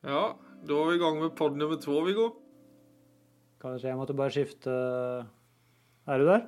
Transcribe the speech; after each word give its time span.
Ja, 0.00 0.20
da 0.64 0.76
er 0.80 0.86
vi 0.88 0.96
i 0.96 1.00
gang 1.00 1.18
med 1.20 1.34
pod 1.36 1.56
nummer 1.60 1.76
to, 1.80 1.98
Viggo. 2.06 2.30
Kanskje 3.60 3.90
jeg 3.90 3.98
måtte 3.98 4.16
bare 4.16 4.32
skifte 4.32 4.72
Er 6.08 6.22
du 6.22 6.24
der? 6.24 6.46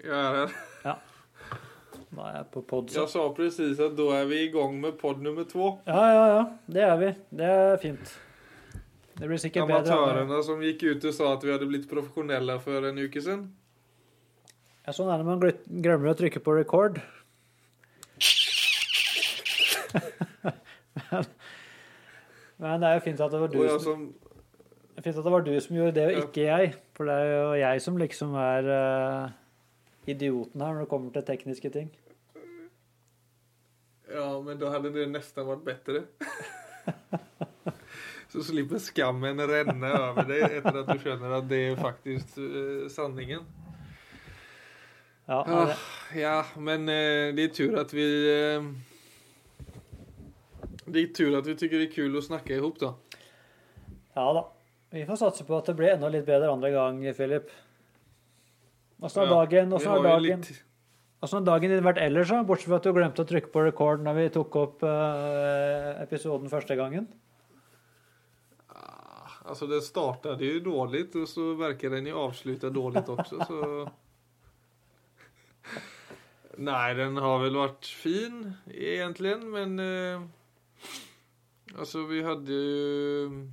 Jeg 0.00 0.16
er 0.16 0.36
her. 0.38 0.54
Ja. 0.86 0.94
Da 2.12 2.22
er 2.30 2.36
jeg 2.38 2.46
på 2.54 2.62
pod. 2.68 2.88
Jeg 2.96 3.08
sa 3.12 3.26
precis 3.36 3.80
at 3.80 3.92
da 3.96 4.06
er 4.16 4.24
vi 4.30 4.40
i 4.46 4.50
gang 4.52 4.80
med 4.80 4.96
pod 5.00 5.20
nummer 5.20 5.44
to. 5.48 5.78
Ja, 5.86 6.04
ja, 6.08 6.24
ja. 6.32 6.42
Det 6.66 6.82
er 6.86 6.96
vi. 7.00 7.10
Det 7.28 7.50
er 7.58 7.76
fint. 7.82 8.14
Det 9.18 9.28
blir 9.28 9.40
sikkert 9.40 9.68
bedre. 9.68 9.92
Amatørene 9.92 10.40
som 10.48 10.64
gikk 10.64 10.82
ut 10.88 11.04
og 11.08 11.14
sa 11.14 11.34
at 11.36 11.44
vi 11.44 11.52
hadde 11.52 11.68
blitt 11.68 11.88
profesjonelle 11.90 12.56
for 12.64 12.88
en 12.88 12.98
uke 13.04 13.20
siden. 13.20 13.44
Ja, 14.86 14.96
sånn 14.96 15.12
er 15.12 15.20
det 15.20 15.28
når 15.28 15.36
man 15.36 15.82
glemmer 15.84 16.10
å 16.10 16.18
trykke 16.18 16.40
på 16.42 16.56
record. 16.56 16.98
men, 21.12 21.28
men 22.62 22.80
det 22.82 22.88
er 22.88 22.94
jo 22.98 23.02
fint 23.04 23.20
at 23.20 23.32
det 23.34 23.40
var 23.42 23.50
du 23.52 23.60
som, 23.68 23.80
som 23.82 25.02
fint 25.02 25.16
at 25.18 25.24
det 25.26 25.32
var 25.34 25.42
du 25.46 25.52
som 25.60 25.76
gjorde 25.76 25.94
det, 25.98 26.04
og 26.06 26.12
Ja. 26.12 26.18
ikke 26.26 26.44
jeg. 26.46 26.74
For 26.94 27.04
det 27.08 27.14
er 27.18 27.30
jo 27.32 27.52
jeg 27.58 27.82
som 27.82 27.96
liksom 27.98 28.34
er 28.38 28.68
uh, 28.70 29.30
idioten 30.06 30.60
her 30.62 30.72
når 30.76 30.80
det 30.84 30.88
kommer 30.92 31.10
til 31.14 31.24
tekniske 31.26 31.70
ting. 31.74 31.90
Ja, 34.12 34.26
men 34.44 34.58
da 34.60 34.68
hadde 34.74 34.90
det 34.92 35.06
nesten 35.08 35.46
vært 35.48 35.64
bedre. 35.64 36.02
Så 38.32 38.40
slipper 38.44 38.78
skammen 38.80 39.40
renne 39.44 39.90
over 39.92 40.24
deg 40.28 40.42
etter 40.58 40.78
at 40.82 40.88
du 40.88 40.98
skjønner 41.02 41.34
at 41.36 41.48
det 41.50 41.58
er 41.70 41.76
faktisk 41.80 42.38
uh, 42.40 42.86
sanningen. 42.92 43.42
Ja, 45.28 45.42
ja, 46.16 46.38
men 46.56 46.80
uh, 46.88 47.28
det 47.36 47.44
er 47.44 47.52
tur 47.56 47.76
at 47.80 47.92
vi 47.94 48.04
eh, 48.28 48.62
Det 50.92 51.02
er 51.02 51.12
tur 51.16 51.38
at 51.38 51.46
vi 51.48 51.54
tykker 51.56 51.80
det 51.80 51.86
er 51.88 51.94
kul 51.94 52.16
å 52.18 52.22
snakke 52.24 52.56
ihop, 52.58 52.76
da. 52.82 52.90
ja 54.16 54.26
da. 54.36 54.42
Vi 54.92 55.06
får 55.08 55.16
satse 55.22 55.44
på 55.48 55.56
at 55.56 55.66
det 55.70 55.74
blir 55.78 55.94
enda 55.94 56.08
litt 56.12 56.26
bedre 56.26 56.50
andre 56.52 56.70
gang, 56.74 56.98
Philip. 57.16 57.48
Åssen 59.00 59.22
har 59.22 59.30
Ja, 59.30 59.38
dagen, 59.40 59.72
åssen 59.72 59.88
har 59.88 60.02
har 60.04 60.20
dagen, 60.20 60.44
litt 60.44 60.64
dagen 61.46 61.70
din 61.70 61.86
vært 61.86 61.98
ellers, 62.02 62.28
da? 62.28 62.42
Bortsett 62.44 62.68
fra 62.68 62.76
at 62.76 62.84
du 62.84 62.92
glemte 62.92 63.22
å 63.24 63.28
trykke 63.28 63.48
på 63.54 63.62
record 63.64 64.02
når 64.04 64.14
vi 64.18 64.26
tok 64.34 64.56
opp 64.60 64.82
uh, 64.84 65.96
episoden 66.02 66.50
første 66.52 66.76
gangen. 66.76 67.06
Ah, 68.68 69.40
Altså, 69.48 69.66
det 69.70 69.80
startade 69.86 70.44
jo 70.44 70.60
dårlig, 70.68 71.06
og 71.16 71.26
så 71.30 71.54
verkar 71.58 71.90
den 71.96 72.06
jo 72.10 72.20
avslutte 72.26 72.70
dårlig 72.74 73.06
også, 73.08 73.36
så 73.48 73.86
Nei, 76.68 76.92
den 76.98 77.16
har 77.16 77.40
vel 77.40 77.56
vært 77.56 77.86
fin, 77.88 78.58
egentlig, 78.68 79.38
men 79.54 79.78
eh, 79.80 80.20
Altså, 81.72 82.04
vi 82.08 82.22
hadde 82.22 82.52
jo 82.52 83.46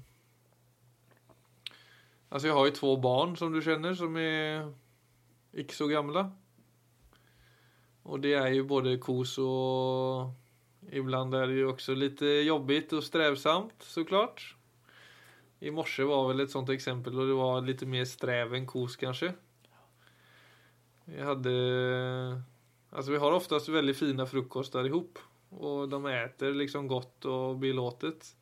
Altså, 2.30 2.48
jeg 2.48 2.53
har 2.53 2.66
jo 2.67 2.75
to 2.78 2.92
barn, 3.02 3.31
som 3.36 3.53
du 3.53 3.58
kjenner, 3.58 3.95
som 3.98 4.14
er 4.22 4.67
ikke 5.58 5.73
så 5.73 5.88
gamle. 5.89 6.28
Og 8.06 8.22
det 8.22 8.36
er 8.38 8.52
jo 8.53 8.67
både 8.70 9.00
kos 9.02 9.34
og 9.42 10.36
Ibland 10.94 11.34
er 11.38 11.50
det 11.50 11.58
jo 11.59 11.72
også 11.73 11.94
litt 11.97 12.22
jobbigt 12.45 12.94
og 12.97 13.03
strevsamt, 13.06 13.84
så 13.86 14.06
klart. 14.06 14.42
I 15.62 15.73
morse 15.75 16.06
var 16.08 16.30
vel 16.30 16.45
et 16.45 16.53
sånt 16.53 16.70
eksempel, 16.73 17.17
og 17.20 17.30
det 17.30 17.36
var 17.38 17.66
litt 17.66 17.84
mer 17.90 18.08
strev 18.09 18.56
enn 18.58 18.66
kos, 18.70 18.95
kanskje. 18.97 19.34
Vi 21.09 21.20
hadde 21.25 21.53
Altså, 22.90 23.12
vi 23.14 23.20
har 23.22 23.36
oftest 23.36 23.70
veldig 23.70 23.94
fine 23.94 24.25
frokoster 24.25 24.88
i 24.88 24.90
og 25.58 25.89
de 25.89 26.00
eter 26.14 26.55
liksom 26.58 26.88
godt 26.89 27.25
og 27.30 27.59
belåtet. 27.61 28.33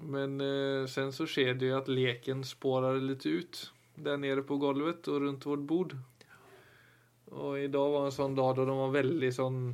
Men 0.00 0.40
eh, 0.40 0.86
sen 0.88 1.12
så 1.12 1.26
skjer 1.28 1.54
det 1.58 1.72
jo 1.72 1.78
at 1.80 1.90
leken 1.90 2.44
spårar 2.46 3.00
litt 3.02 3.26
ut 3.26 3.62
der 3.94 4.16
nede 4.16 4.44
på 4.46 4.56
gulvet 4.56 5.08
og 5.12 5.26
rundt 5.26 5.46
vårt 5.46 5.64
bord. 5.68 5.96
Og 7.32 7.58
i 7.60 7.68
dag 7.72 7.92
var 7.92 8.06
en 8.06 8.14
sånn 8.14 8.36
dag 8.36 8.54
da 8.56 8.68
de 8.68 8.76
var 8.76 8.94
veldig 8.94 9.32
sånn 9.32 9.64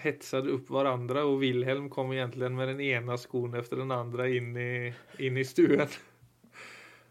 hetsade 0.00 0.52
opp 0.54 0.68
hverandre, 0.70 1.24
og 1.26 1.40
Wilhelm 1.42 1.88
kom 1.90 2.12
egentlig 2.14 2.50
med 2.54 2.70
den 2.72 2.82
ene 2.84 3.16
skoen 3.18 3.56
etter 3.58 3.82
den 3.82 3.92
andre 3.94 4.28
inn 4.36 4.54
i, 4.54 4.72
inn 5.18 5.40
i 5.40 5.46
stuen. 5.46 5.90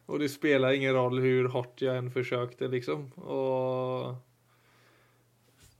Og 0.09 0.23
det 0.23 0.31
spelar 0.33 0.73
ingen 0.73 0.95
roll 0.95 1.19
hvor 1.21 1.51
hardt 1.53 1.83
jeg 1.85 2.01
enn 2.01 2.09
forsøkte, 2.13 2.69
liksom. 2.71 3.09
Og 3.19 4.15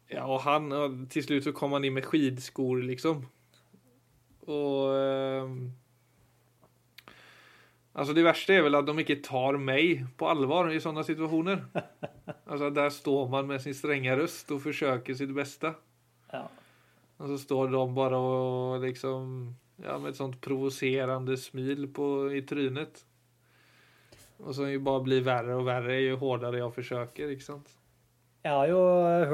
Ja, 0.10 0.26
og 0.26 0.42
han 0.42 0.72
og 0.74 1.04
Til 1.14 1.26
slutt 1.26 1.46
så 1.46 1.54
kom 1.56 1.76
han 1.78 1.86
in 1.86 1.94
med 1.94 2.08
skidskor, 2.08 2.82
liksom. 2.86 3.22
Og 4.50 4.96
eh, 4.98 5.54
Altså 8.00 8.14
Det 8.16 8.24
verste 8.24 8.56
er 8.56 8.64
vel 8.64 8.78
at 8.78 8.88
de 8.88 8.94
ikke 9.02 9.20
tar 9.26 9.58
meg 9.60 10.06
på 10.18 10.30
allvar 10.32 10.70
i 10.72 10.80
sånne 10.80 11.04
situasjoner. 11.04 11.66
Altså 12.46 12.70
Der 12.78 12.94
står 12.96 13.28
man 13.34 13.50
med 13.50 13.64
sin 13.64 13.76
strenge 13.76 14.16
røst 14.16 14.52
og 14.56 14.62
forsøker 14.64 15.18
sitt 15.18 15.34
bästa. 15.36 15.74
Ja. 16.32 16.46
Og 17.20 17.34
så 17.34 17.40
står 17.42 17.74
de 17.74 17.82
bare 17.98 18.20
og 18.20 18.86
liksom 18.86 19.34
Ja, 19.80 19.98
med 19.98 20.12
et 20.12 20.20
sånt 20.20 20.42
provocerande 20.44 21.38
smil 21.40 21.86
på, 21.96 22.30
i 22.36 22.42
trynet. 22.44 23.04
Og 24.44 24.56
så 24.56 24.68
bare 24.84 25.04
blir 25.06 25.24
värre 25.24 25.56
og 25.56 25.68
värre 25.68 26.02
jo 26.02 26.18
hårdare 26.20 26.60
jeg 26.60 26.76
forsøker, 26.76 27.32
liksom. 27.32 27.62
sant? 27.64 27.79
Jeg 28.40 28.56
har 28.56 28.70
jo 28.72 28.80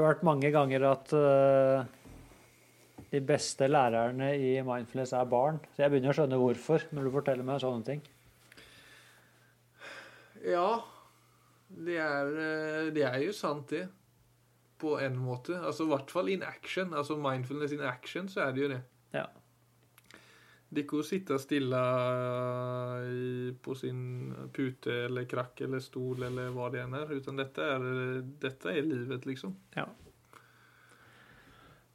hørt 0.00 0.24
mange 0.26 0.50
ganger 0.50 0.82
at 0.88 1.12
uh, 1.14 1.84
de 3.12 3.20
beste 3.22 3.68
lærerne 3.70 4.32
i 4.34 4.56
mindfulness 4.66 5.14
er 5.14 5.28
barn. 5.30 5.60
Så 5.74 5.84
jeg 5.84 5.92
begynner 5.92 6.10
å 6.10 6.16
skjønne 6.18 6.40
hvorfor, 6.40 6.88
når 6.90 7.06
du 7.06 7.12
forteller 7.14 7.46
meg 7.46 7.62
sånne 7.62 7.86
ting. 7.86 8.02
Ja, 10.46 10.82
det 11.86 12.00
er, 12.02 12.32
eh, 12.42 12.90
det 12.94 13.06
er 13.06 13.22
jo 13.22 13.32
sant, 13.34 13.70
det. 13.70 13.86
På 14.78 14.98
en 15.00 15.16
måte. 15.16 15.54
Altså 15.56 15.86
i 15.86 15.92
hvert 15.94 16.10
fall 16.12 16.28
in 16.34 16.42
action. 16.44 16.92
Altså 16.94 17.16
mindfulness 17.16 17.72
in 17.72 17.86
action, 17.86 18.28
så 18.28 18.48
er 18.48 18.52
det 18.52 18.62
jo 18.62 18.72
det. 18.74 18.82
Ja. 19.14 19.24
Det 20.66 20.80
er 20.80 20.84
ikke 20.84 20.98
å 20.98 21.06
sitte 21.06 21.36
stille 21.38 21.82
i, 23.06 23.52
på 23.62 23.76
sin 23.78 24.00
pute 24.52 25.04
eller 25.06 25.28
krakk 25.30 25.62
eller 25.62 25.84
stol 25.84 26.26
eller 26.26 26.50
hva 26.54 26.72
det 26.74 26.82
enn 26.82 26.96
er, 26.98 27.12
utan 27.14 27.38
dette 27.38 27.68
er, 27.76 27.86
dette 28.42 28.74
er 28.74 28.82
livet, 28.82 29.28
liksom. 29.30 29.54
Ja. 29.76 29.86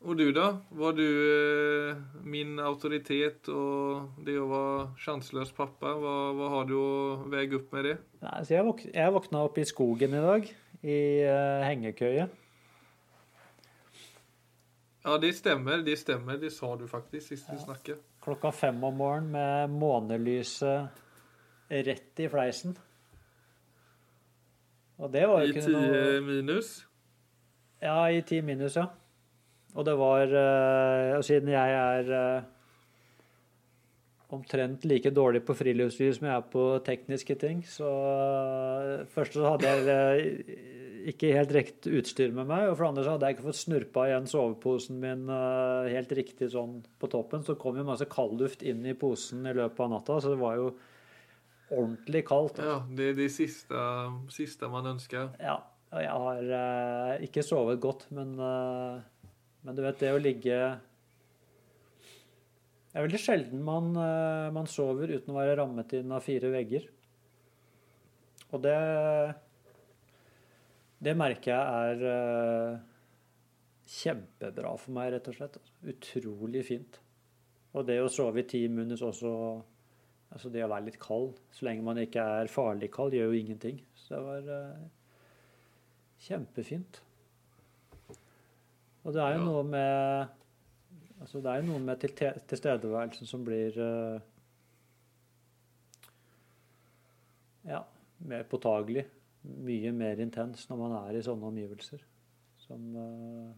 Og 0.02 0.18
du, 0.18 0.32
da? 0.34 0.48
Var 0.74 0.96
du 0.98 1.06
eh, 1.06 2.00
min 2.26 2.56
autoritet 2.64 3.52
og 3.54 4.24
det 4.26 4.40
å 4.42 4.48
være 4.50 4.86
sjanseløs 5.04 5.52
pappa? 5.54 5.92
Hva, 5.94 6.16
hva 6.38 6.48
har 6.56 6.70
du 6.72 6.74
å 6.80 6.94
veie 7.30 7.52
opp 7.60 7.76
med 7.76 7.86
det? 7.86 7.98
Nei, 8.24 8.40
så 8.48 8.56
jeg, 8.56 8.66
våk 8.66 8.86
jeg 8.88 9.14
våkna 9.14 9.44
opp 9.46 9.60
i 9.62 9.68
skogen 9.70 10.18
i 10.18 10.24
dag, 10.24 10.48
i 10.82 10.98
uh, 11.28 11.68
hengekøye. 11.68 12.26
Ja, 15.04 15.18
de 15.18 15.32
stemmer. 15.34 15.82
De 15.86 15.96
stemmer. 15.98 16.38
De 16.38 16.50
sa 16.54 16.76
du 16.78 16.88
faktisk 16.88 17.28
sist 17.32 17.50
vi 17.50 17.58
snakket. 17.62 18.02
Klokka 18.22 18.52
fem 18.54 18.84
om 18.84 18.96
morgenen 19.02 19.32
med 19.34 19.70
månelyset 19.82 21.02
rett 21.72 22.20
i 22.20 22.30
fleisen. 22.30 22.78
Og 25.02 25.12
det 25.14 25.26
var 25.28 25.42
I 25.42 25.50
jo 25.50 25.54
ikke 25.56 25.66
ti 25.66 26.22
minus. 26.26 26.72
Ja, 27.82 28.06
i 28.14 28.22
ti 28.22 28.42
minus, 28.46 28.76
ja. 28.78 28.86
Og 29.74 29.86
det 29.88 29.94
var 29.98 30.28
uh, 30.28 31.18
Og 31.18 31.24
siden 31.24 31.48
jeg 31.50 31.74
er 31.74 32.10
uh, 32.12 32.44
omtrent 34.32 34.86
like 34.86 35.12
dårlig 35.12 35.44
på 35.46 35.56
friluftsliv 35.58 36.14
som 36.16 36.28
jeg 36.28 36.36
er 36.36 36.48
på 36.54 36.66
tekniske 36.86 37.36
ting, 37.42 37.64
så 37.68 37.90
eh, 37.90 39.08
Først 39.12 39.36
så 39.36 39.50
hadde 39.54 39.72
jeg 39.72 39.90
eh, 39.92 40.81
ikke 41.10 41.34
helt 41.34 41.52
rekt 41.56 41.88
utstyr 41.90 42.34
med 42.36 42.50
meg, 42.50 42.68
og 42.70 42.76
for 42.76 42.86
det 42.86 42.90
andre 42.92 43.04
så 43.06 43.16
hadde 43.16 43.28
jeg 43.30 43.38
ikke 43.38 43.48
fått 43.48 43.60
snurpa 43.62 44.06
igjen 44.10 44.30
soveposen 44.30 45.02
min 45.02 45.26
eh, 45.34 45.90
helt 45.96 46.14
riktig 46.18 46.52
sånn 46.54 46.80
på 47.02 47.10
toppen. 47.12 47.46
Så 47.48 47.58
kom 47.60 47.80
jo 47.80 47.88
masse 47.88 48.08
kaldluft 48.12 48.66
inn 48.68 48.86
i 48.86 48.96
posen 48.98 49.46
i 49.50 49.56
løpet 49.58 49.84
av 49.86 49.92
natta, 49.96 50.20
så 50.22 50.34
det 50.34 50.42
var 50.42 50.60
jo 50.60 50.72
ordentlig 51.72 52.26
kaldt. 52.28 52.62
Ja, 52.64 52.80
det 52.92 53.12
er 53.12 53.20
det 53.20 53.30
siste, 53.34 53.84
siste 54.34 54.70
man 54.72 54.90
ønsker. 54.92 55.32
Ja, 55.42 55.58
og 55.92 56.00
jeg 56.04 56.24
har 56.24 56.54
eh, 56.58 57.26
ikke 57.28 57.44
sovet 57.44 57.82
godt, 57.84 58.08
men, 58.16 58.34
eh, 58.40 59.28
men 59.66 59.78
du 59.78 59.84
vet, 59.84 60.00
det 60.00 60.14
å 60.16 60.22
ligge 60.22 60.58
Det 62.92 63.00
er 63.00 63.06
veldig 63.06 63.22
sjelden 63.24 63.62
man, 63.64 63.94
eh, 63.96 64.48
man 64.56 64.68
sover 64.68 65.12
uten 65.12 65.32
å 65.32 65.40
være 65.40 65.56
rammet 65.60 65.96
inn 66.00 66.12
av 66.12 66.24
fire 66.26 66.52
vegger. 66.52 66.90
Og 68.52 68.60
det 68.66 68.76
Det 71.02 71.14
merker 71.18 71.56
jeg 71.56 71.86
er 71.92 72.04
eh, 72.12 72.82
kjempebra 73.90 74.76
for 74.78 74.94
meg, 74.96 75.12
rett 75.16 75.30
og 75.32 75.38
slett. 75.38 75.58
Utrolig 75.90 76.66
fint. 76.68 77.00
Og 77.74 77.88
det 77.88 77.98
å 78.04 78.10
sove 78.12 78.44
i 78.44 78.48
ti 78.48 78.66
minus 78.70 79.04
også 79.06 79.36
Altså 80.32 80.48
det 80.48 80.62
å 80.64 80.70
være 80.72 80.86
litt 80.86 81.00
kald, 81.02 81.34
så 81.52 81.66
lenge 81.68 81.84
man 81.84 81.98
ikke 82.00 82.24
er 82.24 82.48
farlig 82.48 82.88
kald, 82.96 83.12
gjør 83.18 83.34
jo 83.34 83.40
ingenting. 83.42 83.82
Så 84.00 84.14
det 84.16 84.22
var 84.24 84.46
eh, 84.56 84.86
kjempefint. 86.24 87.02
Og 89.04 89.12
det 89.12 89.20
er 89.26 89.34
jo 89.36 89.42
Ja. 89.42 89.48
noe 89.50 89.64
med 89.68 90.30
Altså, 91.22 91.38
det 91.38 91.52
er 91.52 91.60
jo 91.60 91.68
noe 91.68 91.80
med 91.84 92.00
til 92.02 92.16
tilstedeværelsen 92.50 93.28
som 93.30 93.44
blir 93.46 93.76
uh, 93.78 94.18
ja, 97.68 97.84
mer 98.26 98.48
påtagelig. 98.50 99.04
Mye 99.42 99.92
mer 99.96 100.22
intens 100.22 100.68
når 100.70 100.80
man 100.84 100.96
er 101.00 101.18
i 101.18 101.26
sånne 101.26 101.50
omgivelser. 101.50 102.04
Som 102.62 102.92
uh, 102.94 103.50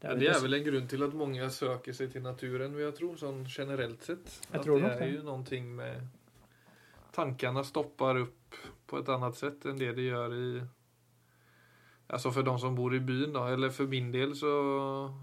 det 0.00 0.08
er, 0.08 0.14
ja, 0.14 0.18
det 0.20 0.28
er 0.32 0.40
vel 0.40 0.56
en 0.56 0.64
grunn 0.64 0.86
til 0.88 1.04
at 1.04 1.14
mange 1.18 1.50
søker 1.52 1.96
seg 1.96 2.14
til 2.14 2.24
naturen, 2.24 2.72
vil 2.72 2.86
jeg 2.86 2.96
tro, 2.96 3.10
sånn 3.20 3.42
generelt 3.44 4.06
sett. 4.06 4.32
Jeg 4.46 4.62
at 4.62 4.64
det 4.64 5.04
er 5.04 5.12
jo 5.12 5.24
noe 5.26 5.62
med 5.76 6.16
Tankene 7.10 7.64
stopper 7.66 8.20
opp 8.22 8.58
på 8.88 9.00
et 9.00 9.08
annet 9.12 9.36
sett 9.36 9.66
enn 9.66 9.80
det 9.80 9.90
de 9.96 10.06
gjør 10.08 10.36
i 10.36 10.50
Altså 12.10 12.32
for 12.34 12.42
de 12.42 12.52
som 12.58 12.74
bor 12.74 12.90
i 12.90 12.98
byen, 13.06 13.30
da, 13.36 13.44
eller 13.54 13.70
for 13.70 13.86
min 13.86 14.08
del, 14.10 14.32
så 14.34 14.50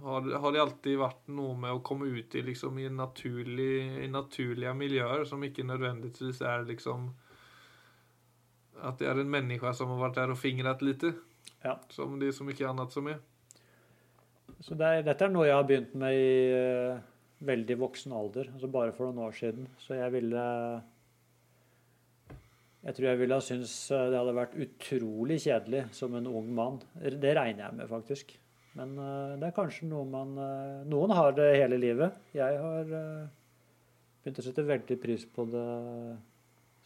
har 0.06 0.30
har 0.40 0.54
det 0.56 0.62
alltid 0.62 1.00
vært 1.02 1.26
noe 1.36 1.58
med 1.60 1.76
å 1.76 1.82
komme 1.84 2.08
ut 2.08 2.36
i, 2.40 2.44
liksom, 2.48 2.78
i, 2.80 2.88
naturlig, 2.88 4.06
i 4.06 4.08
naturlige 4.08 4.72
miljøer 4.74 5.26
som 5.28 5.44
ikke 5.44 5.66
nødvendigvis 5.68 6.40
er 6.48 6.64
liksom 6.70 7.10
At 8.86 9.00
det 9.02 9.08
er 9.10 9.22
en 9.22 9.32
menneske 9.32 9.72
som 9.76 9.90
har 9.94 10.04
vært 10.08 10.20
der 10.20 10.34
og 10.34 10.40
fingret 10.40 10.84
litt. 10.86 11.06
Ja. 11.64 11.78
Som 11.94 12.20
det 12.22 12.30
er 12.30 12.38
så 12.38 12.46
mye 12.48 12.70
annet 12.70 12.94
som 12.94 13.10
er. 13.10 13.20
Så 14.64 14.78
det 14.78 14.88
er, 14.90 15.06
dette 15.06 15.28
er 15.28 15.34
noe 15.34 15.48
jeg 15.48 15.58
har 15.58 15.66
begynt 15.68 15.96
med 16.00 16.18
i 16.18 16.30
uh, 16.56 17.00
veldig 17.46 17.78
voksen 17.80 18.14
alder, 18.18 18.50
altså 18.54 18.70
bare 18.74 18.94
for 18.96 19.10
noen 19.10 19.28
år 19.28 19.36
siden. 19.38 19.68
Så 19.82 19.98
jeg 19.98 20.14
ville 20.16 20.46
Jeg 22.88 22.96
tror 22.96 23.08
jeg 23.10 23.20
ville 23.20 23.36
ha 23.36 23.44
syntes 23.44 23.72
eh, 23.92 24.04
det 24.14 24.16
hadde 24.16 24.34
vært 24.38 24.54
utrolig 24.64 25.40
kjedelig 25.44 25.82
som 25.98 26.14
en 26.16 26.30
ung 26.30 26.54
mann. 26.56 26.78
Det 26.96 27.34
regner 27.36 27.66
jeg 27.66 27.76
med, 27.76 27.90
faktisk. 27.90 28.32
Men 28.80 28.94
uh, 29.02 29.34
det 29.36 29.50
er 29.50 29.56
kanskje 29.58 29.90
noe 29.90 30.06
man 30.08 30.38
uh, 30.38 30.86
Noen 30.88 31.12
har 31.18 31.34
det 31.36 31.50
hele 31.58 31.82
livet. 31.82 32.16
Jeg 32.38 32.62
har 32.62 32.88
begynt 34.22 34.40
å 34.40 34.46
sette 34.46 34.64
veldig 34.64 34.98
pris 35.04 35.26
på 35.28 35.46
det 35.52 35.66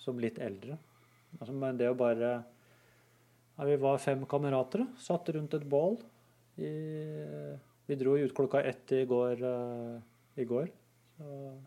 som 0.02 0.18
litt 0.20 0.40
eldre. 0.42 0.80
Altså, 1.40 1.54
men 1.56 1.80
det 1.80 1.88
å 1.90 1.98
bare 1.98 2.32
ja, 2.42 3.66
Vi 3.68 3.76
var 3.80 4.02
fem 4.02 4.26
kamerater, 4.30 4.86
satt 5.00 5.30
rundt 5.36 5.54
et 5.56 5.68
bål 5.70 6.00
i, 6.60 6.72
vi 7.88 7.98
dro 8.00 8.18
ut 8.20 8.34
klokka 8.36 8.62
ett 8.68 8.92
i 8.98 9.06
går. 9.10 9.42
Uh, 9.42 10.00
i 10.36 10.46
går. 10.46 10.70
Så, 11.18 11.58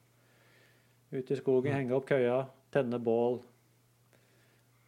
ut 1.11 1.31
i 1.31 1.37
skogen, 1.37 1.73
mm. 1.73 1.79
henge 1.79 1.97
opp 1.97 2.09
køya, 2.09 2.39
tenne 2.75 2.99
bål. 3.03 3.41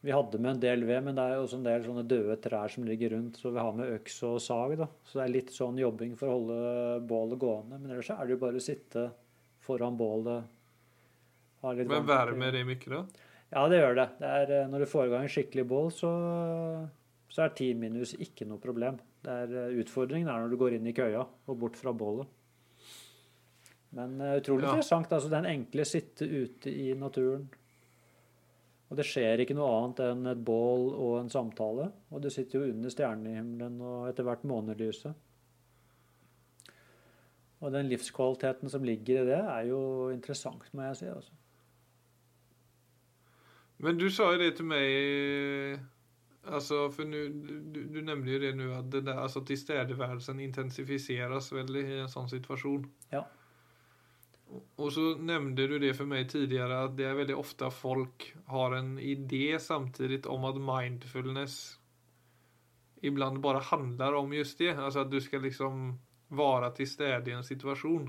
Vi 0.06 0.14
hadde 0.14 0.38
med 0.38 0.52
en 0.54 0.62
del 0.62 0.84
ved, 0.86 1.02
men 1.02 1.16
det 1.18 1.24
er 1.24 1.40
også 1.40 1.58
en 1.58 1.66
del 1.66 1.84
sånne 1.86 2.04
døde 2.06 2.36
trær 2.42 2.70
som 2.70 2.86
ligger 2.86 3.16
rundt, 3.16 3.38
så 3.40 3.50
vi 3.54 3.62
har 3.62 3.74
med 3.74 3.94
øks 3.96 4.20
og 4.28 4.36
sag. 4.42 4.76
da. 4.78 4.88
Så 5.06 5.18
det 5.18 5.24
er 5.24 5.34
litt 5.34 5.54
sånn 5.54 5.78
jobbing 5.80 6.14
for 6.18 6.30
å 6.30 6.36
holde 6.36 6.58
bålet 7.10 7.40
gående. 7.42 7.80
Men 7.80 7.94
ellers 7.94 8.12
er 8.14 8.22
det 8.22 8.36
jo 8.36 8.42
bare 8.42 8.60
å 8.60 8.66
sitte 8.66 9.08
foran 9.66 9.98
bålet. 9.98 10.52
Men 11.66 12.06
være 12.06 12.36
det 12.54 12.62
mye, 12.68 12.78
da? 12.92 13.00
Ja, 13.52 13.66
det 13.70 13.78
gjør 13.78 13.98
det. 13.98 14.06
det 14.20 14.30
er, 14.40 14.54
eh, 14.56 14.70
når 14.70 14.82
du 14.82 14.90
får 14.90 15.06
i 15.06 15.12
gang 15.12 15.26
en 15.26 15.32
skikkelig 15.32 15.66
bål, 15.70 15.92
så, 15.94 16.12
så 17.30 17.44
er 17.44 17.54
ti 17.58 17.70
minus 17.78 18.16
ikke 18.18 18.48
noe 18.48 18.62
problem. 18.62 18.98
Det 19.22 19.36
er 19.44 19.54
eh, 19.66 19.76
Utfordringen 19.82 20.30
er 20.30 20.42
når 20.42 20.54
du 20.54 20.58
går 20.60 20.78
inn 20.78 20.88
i 20.90 20.96
køya 20.96 21.22
og 21.22 21.60
bort 21.60 21.78
fra 21.78 21.94
bålet. 21.94 22.32
Men 23.96 24.18
uh, 24.20 24.34
utrolig 24.36 24.66
ja. 24.66 24.74
interessant. 24.74 25.12
altså 25.14 25.30
Den 25.32 25.46
enkle 25.48 25.86
sitte 25.88 26.26
ute 26.26 26.72
i 26.72 26.90
naturen. 26.98 27.46
Og 28.90 28.98
det 28.98 29.06
skjer 29.08 29.42
ikke 29.42 29.56
noe 29.56 29.70
annet 29.78 30.02
enn 30.04 30.30
et 30.30 30.42
bål 30.46 30.90
og 30.92 31.14
en 31.22 31.30
samtale. 31.32 31.88
Og 32.12 32.22
du 32.22 32.28
sitter 32.30 32.60
jo 32.60 32.74
under 32.74 32.92
stjernehimmelen 32.92 33.80
og 33.80 34.10
etter 34.10 34.26
hvert 34.26 34.44
månelyset. 34.46 35.24
Og 37.64 37.72
den 37.72 37.88
livskvaliteten 37.88 38.70
som 38.70 38.84
ligger 38.84 39.22
i 39.22 39.28
det, 39.30 39.40
er 39.40 39.70
jo 39.70 39.80
interessant, 40.12 40.68
må 40.76 40.84
jeg 40.90 41.00
si. 41.00 41.08
altså. 41.08 41.32
Men 43.84 43.98
du 44.00 44.08
sa 44.10 44.30
jo 44.32 44.40
det 44.40 44.54
til 44.56 44.68
meg 44.70 45.84
Altså, 46.46 46.84
for 46.94 47.08
nu, 47.10 47.24
du, 47.74 47.80
du 47.90 47.96
nämnde 48.06 48.30
jo 48.30 48.38
det 48.38 48.52
nå, 48.54 48.68
at 48.76 48.86
det 48.92 49.00
der, 49.08 49.18
altså, 49.18 49.40
tilstedeværelsen 49.42 50.38
intensifiseres 50.44 51.48
veldig 51.50 51.82
i 51.82 51.96
en 52.04 52.12
sånn 52.12 52.28
situasjon. 52.30 52.84
Ja. 53.10 53.24
Og 54.78 54.92
så 54.94 55.16
nevnte 55.18 55.66
du 55.66 55.74
det 55.82 55.90
for 55.98 56.06
meg 56.06 56.28
tidligere 56.30 56.84
at 56.86 56.94
det 56.98 57.08
er 57.08 57.18
veldig 57.18 57.34
ofte 57.34 57.70
folk 57.74 58.28
har 58.52 58.76
en 58.78 58.94
idé 59.02 59.56
samtidig 59.58 60.22
om 60.30 60.46
at 60.46 60.60
mindfulness 60.62 61.56
ibland 63.02 63.42
bare 63.42 63.64
handler 63.72 64.14
om 64.14 64.32
just 64.32 64.62
det. 64.62 64.76
Altså 64.76 65.02
at 65.02 65.10
du 65.10 65.18
skal 65.20 65.42
liksom 65.42 65.96
være 66.30 66.70
til 66.78 66.88
stede 66.90 67.30
i 67.30 67.34
en 67.34 67.46
situasjon. 67.46 68.06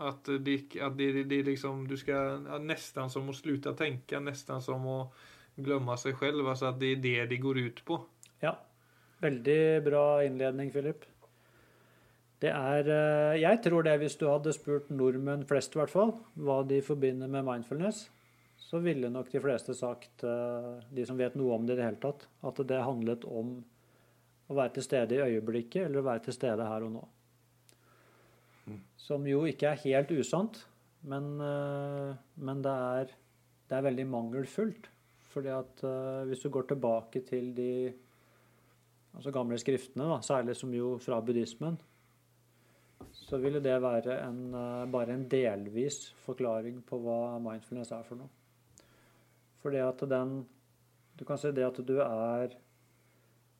At 0.00 0.30
det, 0.40 0.56
at 0.80 0.96
det, 0.96 1.10
det, 1.28 1.42
liksom, 1.44 1.84
du 1.88 1.96
skal 2.00 2.40
nesten 2.64 3.12
som 3.12 3.28
å 3.28 3.36
slutte 3.36 3.74
å 3.74 3.76
tenke, 3.76 4.20
nesten 4.24 4.62
som 4.64 4.86
å 4.88 4.98
glemme 5.60 5.96
seg 6.00 6.16
selv. 6.20 6.46
Altså 6.48 6.70
at 6.70 6.80
det 6.80 6.94
er 6.96 7.02
det 7.04 7.16
de 7.34 7.40
går 7.42 7.60
ut 7.66 7.82
på. 7.84 8.00
Ja. 8.40 8.56
Veldig 9.20 9.62
bra 9.84 10.04
innledning, 10.24 10.70
Philip. 10.72 11.04
Det 12.40 12.48
er 12.48 12.88
eh, 12.88 13.40
Jeg 13.42 13.60
tror 13.66 13.84
det, 13.84 13.98
hvis 14.00 14.16
du 14.16 14.24
hadde 14.30 14.54
spurt 14.56 14.88
nordmenn 14.88 15.44
flest, 15.48 15.76
i 15.76 15.82
hvert 15.82 15.92
fall, 15.92 16.14
hva 16.40 16.62
de 16.64 16.80
forbinder 16.84 17.28
med 17.28 17.44
mindfulness, 17.44 18.06
så 18.60 18.80
ville 18.80 19.10
nok 19.12 19.28
de 19.32 19.42
fleste 19.44 19.74
sagt, 19.76 20.24
eh, 20.24 20.70
de 20.88 21.04
som 21.04 21.20
vet 21.20 21.36
noe 21.36 21.58
om 21.58 21.66
det 21.68 21.76
i 21.76 21.80
det 21.82 21.88
hele 21.90 22.00
tatt, 22.00 22.24
at 22.48 22.62
det 22.70 22.80
handlet 22.80 23.26
om 23.28 23.58
å 24.50 24.56
være 24.56 24.78
til 24.78 24.86
stede 24.86 25.18
i 25.18 25.24
øyeblikket 25.26 25.84
eller 25.84 26.00
å 26.00 26.08
være 26.08 26.24
til 26.28 26.38
stede 26.38 26.64
her 26.66 26.86
og 26.86 26.94
nå. 26.96 27.02
Som 29.00 29.26
jo 29.26 29.44
ikke 29.48 29.72
er 29.72 29.82
helt 29.84 30.12
usant, 30.14 30.62
men, 31.02 31.34
eh, 31.40 32.14
men 32.36 32.62
det, 32.64 32.72
er, 32.94 33.12
det 33.70 33.76
er 33.76 33.86
veldig 33.88 34.06
mangelfullt. 34.10 34.90
Fordi 35.30 35.52
at 35.54 35.84
uh, 35.86 36.26
Hvis 36.26 36.42
du 36.42 36.50
går 36.50 36.66
tilbake 36.68 37.22
til 37.26 37.52
de 37.56 37.92
altså 39.14 39.30
gamle 39.34 39.58
skriftene, 39.58 40.08
da, 40.10 40.18
særlig 40.22 40.56
som 40.58 40.74
jo 40.74 40.96
fra 41.02 41.20
buddhismen, 41.20 41.78
så 43.14 43.38
ville 43.42 43.62
det 43.62 43.76
være 43.82 44.20
en, 44.26 44.40
uh, 44.54 44.90
bare 44.90 45.14
en 45.14 45.26
delvis 45.30 46.10
forklaring 46.24 46.82
på 46.86 46.98
hva 47.02 47.38
mindfulness 47.42 47.92
er 47.94 48.06
for 48.06 48.18
noe. 48.18 48.30
Fordi 49.62 49.82
at 49.84 50.08
den 50.08 50.40
Du 51.20 51.24
kan 51.28 51.36
si 51.36 51.50
det 51.52 51.64
at 51.66 51.76
du 51.84 51.98
er 52.00 52.54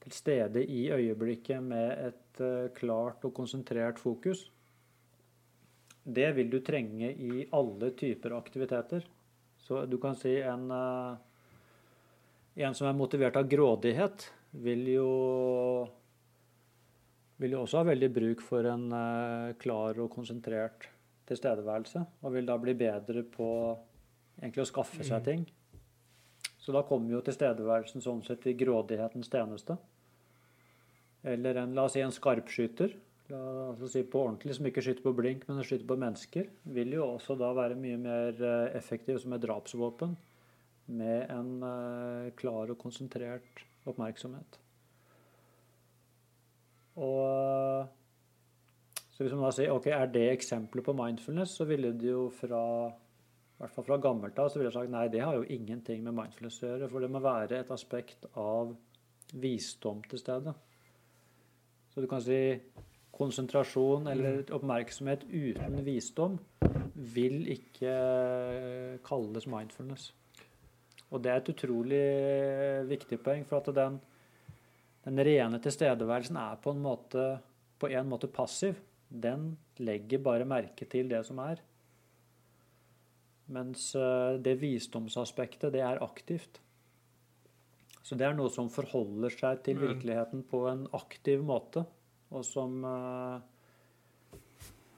til 0.01 0.13
stede 0.13 0.63
i 0.65 0.91
øyeblikket 0.91 1.63
med 1.63 2.07
et 2.07 2.73
klart 2.73 3.25
og 3.25 3.35
konsentrert 3.35 3.99
fokus. 3.99 4.47
Det 6.05 6.31
vil 6.37 6.51
du 6.51 6.61
trenge 6.65 7.11
i 7.13 7.47
alle 7.57 7.91
typer 7.99 8.37
aktiviteter. 8.37 9.05
Så 9.61 9.85
du 9.87 9.99
kan 10.03 10.17
si 10.19 10.33
en 10.41 10.71
uh, 10.73 11.19
en 12.55 12.75
som 12.75 12.89
er 12.89 12.97
motivert 12.97 13.39
av 13.39 13.49
grådighet, 13.49 14.27
vil 14.51 14.83
jo, 14.91 15.11
vil 17.41 17.55
jo 17.55 17.63
også 17.63 17.81
ha 17.81 17.91
veldig 17.93 18.11
bruk 18.13 18.43
for 18.45 18.67
en 18.67 18.89
uh, 18.93 19.53
klar 19.61 20.01
og 20.03 20.11
konsentrert 20.13 20.89
tilstedeværelse. 21.31 22.03
Og 22.25 22.35
vil 22.35 22.49
da 22.49 22.59
bli 22.61 22.75
bedre 22.79 23.23
på 23.23 23.49
egentlig 24.41 24.65
å 24.65 24.71
skaffe 24.73 25.07
seg 25.07 25.23
mm. 25.23 25.29
ting. 25.29 25.47
Så 26.61 26.75
da 26.75 26.83
kommer 26.87 27.15
jo 27.15 27.23
tilstedeværelsen 27.25 28.05
sånn 28.05 28.25
sett 28.27 28.45
i 28.51 28.57
grådighetens 28.59 29.31
tjeneste. 29.33 29.79
Eller 31.31 31.63
en, 31.63 31.77
la 31.77 31.87
oss 31.87 31.95
si 31.97 32.03
en 32.05 32.13
skarpskyter. 32.13 32.93
La 33.31 33.41
oss 33.71 33.93
si 33.93 34.03
på 34.03 34.25
ordentlig, 34.25 34.57
som 34.57 34.67
ikke 34.67 34.83
skyter 34.83 35.05
på 35.05 35.13
blink, 35.15 35.45
men 35.47 35.63
skyter 35.63 35.87
på 35.87 35.99
mennesker. 36.03 36.49
Vil 36.75 36.97
jo 36.97 37.05
også 37.13 37.37
da 37.39 37.53
være 37.55 37.79
mye 37.79 37.99
mer 38.01 38.41
eh, 38.43 38.73
effektiv 38.79 39.21
som 39.23 39.37
et 39.37 39.45
drapsvåpen 39.45 40.17
med 40.91 41.31
en 41.31 41.51
uh, 41.63 42.31
klar 42.35 42.73
og 42.73 42.79
konsentrert 42.81 43.63
oppmerksomhet. 43.87 44.59
Og 46.99 47.87
så 49.15 49.23
hvis 49.23 49.37
man 49.37 49.47
da 49.47 49.53
sier 49.55 49.71
ok, 49.71 49.87
er 49.95 50.11
det 50.11 50.27
eksempler 50.33 50.83
på 50.83 50.97
mindfulness, 50.99 51.55
så 51.61 51.69
ville 51.69 51.93
det 51.95 52.11
jo 52.11 52.27
fra 52.35 52.65
i 52.91 53.61
hvert 53.61 53.75
fall 53.75 53.85
fra 53.85 53.99
gammelt 54.01 54.39
av 54.41 54.49
så 54.49 54.57
ville 54.57 54.71
jeg 54.71 54.79
sagt 54.79 54.93
nei, 54.95 55.03
det 55.13 55.21
har 55.21 55.37
jo 55.37 55.45
ingenting 55.45 56.01
med 56.07 56.17
mindfulness 56.17 56.63
å 56.63 56.71
gjøre. 56.71 56.87
For 56.89 57.05
det 57.05 57.11
må 57.13 57.21
være 57.21 57.59
et 57.61 57.73
aspekt 57.75 58.25
av 58.41 58.73
visdom 59.37 60.01
til 60.09 60.23
stede. 60.23 60.55
Så 61.93 62.01
du 62.01 62.09
kan 62.09 62.23
si 62.25 62.41
konsentrasjon 63.21 64.09
eller 64.11 64.41
mm. 64.41 64.55
oppmerksomhet 64.57 65.27
uten 65.29 65.83
visdom 65.87 66.39
vil 67.15 67.45
ikke 67.53 67.93
kalles 69.07 69.47
mindfulness. 69.51 70.11
Og 71.11 71.23
det 71.23 71.33
er 71.33 71.41
et 71.41 71.51
utrolig 71.53 72.05
viktig 72.91 73.19
poeng, 73.25 73.43
for 73.49 73.61
at 73.61 73.73
den, 73.75 73.99
den 75.07 75.23
rene 75.27 75.59
tilstedeværelsen 75.63 76.39
er 76.39 76.61
på 76.63 76.75
en, 76.75 76.85
måte, 76.85 77.27
på 77.83 77.91
en 77.91 78.09
måte 78.11 78.31
passiv. 78.31 78.79
Den 79.11 79.57
legger 79.83 80.23
bare 80.23 80.47
merke 80.47 80.87
til 80.87 81.11
det 81.11 81.25
som 81.27 81.41
er. 81.43 81.63
Mens 83.51 83.89
eh, 83.99 84.37
det 84.39 84.61
visdomsaspektet, 84.61 85.73
det 85.75 85.83
er 85.83 86.03
aktivt. 86.05 86.61
Så 88.07 88.15
det 88.19 88.29
er 88.29 88.37
noe 88.39 88.53
som 88.55 88.71
forholder 88.71 89.35
seg 89.35 89.65
til 89.67 89.81
virkeligheten 89.83 90.45
på 90.47 90.63
en 90.71 90.87
aktiv 90.97 91.43
måte, 91.47 91.83
og 92.31 92.45
som, 92.47 92.85
eh, 92.85 93.41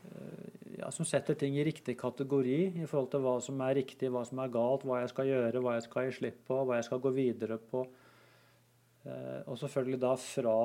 eh, 0.04 0.78
ja, 0.78 0.90
som 0.90 1.08
setter 1.08 1.34
ting 1.38 1.56
i 1.56 1.64
riktig 1.64 1.96
kategori 1.98 2.82
i 2.82 2.86
forhold 2.86 3.10
til 3.10 3.24
hva 3.24 3.36
som 3.40 3.60
er 3.64 3.78
riktig, 3.80 4.10
hva 4.12 4.24
som 4.28 4.38
er 4.42 4.52
galt, 4.52 4.84
hva 4.84 5.00
jeg 5.00 5.12
skal 5.14 5.30
gjøre, 5.30 5.62
hva 5.62 5.76
jeg 5.78 5.86
skal 5.88 6.08
gi 6.08 6.16
slipp 6.18 6.42
på, 6.48 6.62
hva 6.64 6.80
jeg 6.80 6.88
skal 6.90 7.00
gå 7.04 7.14
videre 7.16 7.58
på. 7.58 7.86
Eh, 9.06 9.40
og 9.46 9.56
selvfølgelig 9.58 10.00
da 10.00 10.16
fra 10.16 10.58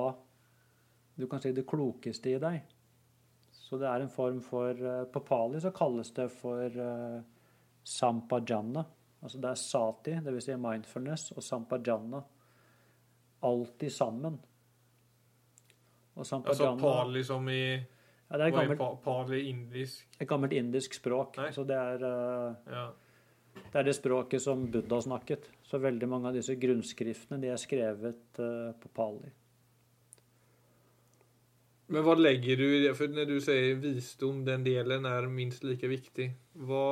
du 1.18 1.26
kan 1.28 1.42
si 1.42 1.52
det 1.52 1.66
klokeste 1.66 2.36
i 2.36 2.42
deg. 2.42 2.60
Så 3.58 3.80
det 3.80 3.88
er 3.90 4.04
en 4.04 4.12
form 4.12 4.38
for 4.40 4.78
På 5.12 5.20
pali 5.26 5.60
så 5.60 5.74
kalles 5.76 6.12
det 6.16 6.30
for 6.32 6.72
sampajana. 7.84 8.86
Altså 9.24 9.40
det 9.42 9.50
er 9.50 9.60
sati, 9.60 10.14
dvs. 10.24 10.46
Si 10.46 10.56
mindfulness, 10.56 11.32
og 11.32 11.44
sampajana. 11.44 12.22
Alltid 13.44 13.92
sammen. 13.92 14.38
Og 16.18 16.26
Altså 16.26 16.74
pali 16.82 17.24
som 17.24 17.48
i 17.54 17.62
ja, 18.28 18.38
det 18.42 18.48
er 18.50 18.56
gammelt, 18.58 18.82
pali 19.06 19.42
indisk? 19.48 20.08
Et 20.20 20.28
gammelt 20.28 20.54
indisk 20.58 20.98
språk. 20.98 21.38
Nei. 21.40 21.52
Så 21.56 21.64
det 21.68 21.78
er 21.80 22.04
uh, 22.04 22.72
ja. 22.74 22.88
Det 23.58 23.80
er 23.80 23.88
det 23.88 23.96
språket 23.98 24.44
som 24.44 24.66
Buddha 24.72 25.00
snakket. 25.02 25.48
Så 25.66 25.80
veldig 25.82 26.10
mange 26.10 26.30
av 26.30 26.38
disse 26.38 26.56
grunnskriftene 26.60 27.40
de 27.42 27.52
er 27.54 27.62
skrevet 27.62 28.42
uh, 28.44 28.74
på 28.78 28.92
pali. 28.98 29.32
Men 31.88 32.04
hva 32.04 32.18
legger 32.20 32.60
du 32.60 32.66
i 32.68 32.82
det? 32.84 32.92
For 33.00 33.12
når 33.12 33.30
du 33.30 33.38
sier 33.44 33.78
visdom, 33.80 34.44
den 34.48 34.66
delen 34.68 35.08
er 35.08 35.30
minst 35.32 35.64
like 35.68 35.88
viktig. 35.88 36.34
Hva 36.68 36.88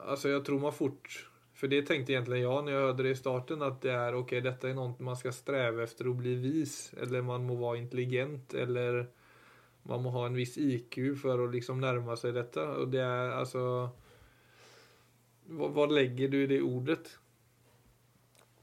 Altså, 0.00 0.30
jeg 0.30 0.40
tror 0.46 0.58
man 0.62 0.72
fort 0.72 1.29
For 1.60 1.68
det 1.68 1.82
tenkte 1.84 2.14
egentlig 2.14 2.40
jeg 2.40 2.64
når 2.64 2.72
jeg 2.72 2.84
hørte 2.86 3.04
det 3.04 3.10
i 3.12 3.18
starten, 3.18 3.62
at 3.66 3.80
det 3.84 3.92
er 3.92 4.14
ok, 4.16 4.30
dette 4.40 4.70
er 4.70 4.76
noe 4.78 4.94
man 5.04 5.18
skal 5.20 5.34
streve 5.36 5.84
etter 5.84 6.08
å 6.08 6.14
bli 6.16 6.32
vis, 6.40 6.76
eller 6.96 7.26
man 7.26 7.44
må 7.44 7.58
være 7.60 7.82
intelligent, 7.82 8.54
eller 8.56 9.02
man 9.90 10.00
må 10.04 10.12
ha 10.14 10.22
en 10.24 10.38
viss 10.38 10.56
IQ 10.60 10.96
for 11.20 11.42
å 11.44 11.48
liksom 11.52 11.82
nærme 11.82 12.16
seg 12.16 12.32
dette. 12.38 12.64
Og 12.80 12.88
det 12.92 13.02
er 13.04 13.34
altså 13.36 13.64
Hva, 15.50 15.66
hva 15.74 15.84
legger 15.90 16.32
du 16.32 16.38
i 16.40 16.48
det 16.48 16.62
ordet? 16.64 17.10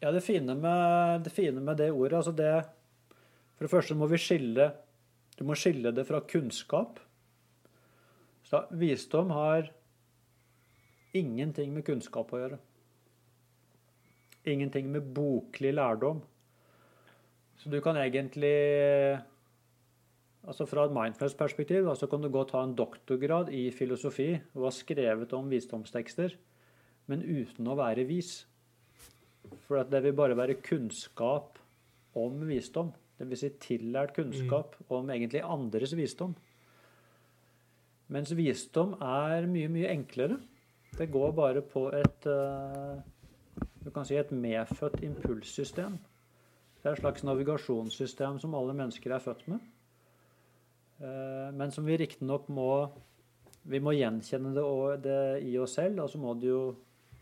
Ja, 0.02 0.10
det 0.14 0.24
fine 0.26 0.56
med 0.58 1.26
det, 1.26 1.34
fine 1.36 1.62
med 1.62 1.78
det 1.78 1.92
ordet, 1.92 2.18
altså 2.22 2.34
det 2.34 2.52
for 3.58 3.66
det 3.66 3.74
første 3.74 3.98
må 3.98 4.06
vi 4.10 4.20
skille 4.22 4.70
Du 5.38 5.44
må 5.46 5.58
skille 5.58 5.92
det 5.94 6.06
fra 6.06 6.22
kunnskap. 6.26 7.00
Så 8.48 8.64
visdom 8.74 9.30
har 9.34 9.70
ingenting 11.14 11.76
med 11.76 11.86
kunnskap 11.86 12.34
å 12.34 12.40
gjøre. 12.42 12.58
Ingenting 14.48 14.90
med 14.92 15.10
boklig 15.14 15.74
lærdom. 15.76 16.22
Så 17.58 17.72
du 17.74 17.82
kan 17.82 17.98
egentlig 18.00 19.20
Altså 20.48 20.64
Fra 20.64 20.86
et 20.88 20.94
mindfulness-perspektiv 20.96 21.90
altså 21.92 22.08
kan 22.08 22.22
du 22.24 22.30
gå 22.32 22.40
og 22.40 22.48
ta 22.48 22.62
en 22.64 22.76
doktorgrad 22.78 23.50
i 23.52 23.66
filosofi 23.76 24.30
og 24.56 24.70
ha 24.70 24.72
skrevet 24.72 25.34
om 25.36 25.50
visdomstekster, 25.52 26.38
men 27.12 27.26
uten 27.26 27.68
å 27.68 27.76
være 27.76 28.06
vis. 28.08 28.46
For 29.68 29.84
det 29.84 30.00
vil 30.06 30.16
bare 30.16 30.38
være 30.40 30.62
kunnskap 30.64 31.60
om 32.16 32.40
visdom. 32.48 32.94
Dvs. 33.20 33.42
Si 33.42 33.50
tillært 33.60 34.16
kunnskap 34.16 34.78
mm. 34.78 34.88
om 34.94 35.12
egentlig 35.12 35.44
andres 35.44 35.96
visdom. 35.98 36.36
Mens 38.14 38.32
visdom 38.38 38.96
er 39.04 39.50
mye, 39.52 39.68
mye 39.74 39.92
enklere. 39.92 40.40
Det 40.96 41.10
går 41.12 41.34
bare 41.36 41.64
på 41.66 41.90
et 41.92 42.28
uh, 42.32 43.02
du 43.84 43.90
kan 43.94 44.06
si 44.06 44.18
et 44.20 44.32
medfødt 44.36 45.02
impulssystem. 45.06 45.98
Det 46.78 46.90
er 46.90 46.96
et 46.96 47.02
slags 47.02 47.24
navigasjonssystem 47.24 48.40
som 48.42 48.56
alle 48.58 48.76
mennesker 48.78 49.14
er 49.16 49.24
født 49.24 49.46
med. 49.52 49.64
Uh, 51.02 51.54
men 51.56 51.72
som 51.72 51.86
vi 51.86 51.98
riktignok 52.00 52.50
må 52.50 52.90
Vi 53.68 53.82
må 53.84 53.92
gjenkjenne 53.92 54.54
det, 54.56 54.64
det, 55.04 55.44
i 55.44 55.58
oss 55.60 55.74
selv, 55.76 56.00
og 56.00 56.10
så 56.10 56.20
må 56.24 56.32
det 56.40 56.48
jo 56.48 56.62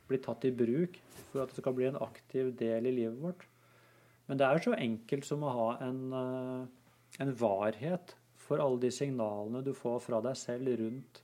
bli 0.06 0.20
tatt 0.22 0.46
i 0.46 0.52
bruk 0.54 1.00
for 1.32 1.42
at 1.42 1.50
det 1.50 1.58
skal 1.58 1.74
bli 1.74 1.88
en 1.90 1.98
aktiv 1.98 2.52
del 2.60 2.86
i 2.86 2.92
livet 2.94 3.18
vårt. 3.18 3.48
Men 4.28 4.38
det 4.38 4.46
er 4.46 4.62
så 4.62 4.76
enkelt 4.78 5.26
som 5.26 5.42
å 5.42 5.54
ha 5.56 5.66
en, 5.88 6.02
eh, 6.14 7.24
en 7.26 7.34
varhet 7.40 8.14
for 8.46 8.62
alle 8.62 8.78
de 8.84 8.92
signalene 8.94 9.64
du 9.66 9.74
får 9.74 10.04
fra 10.06 10.22
deg 10.22 10.38
selv 10.38 10.78
rundt 10.84 11.24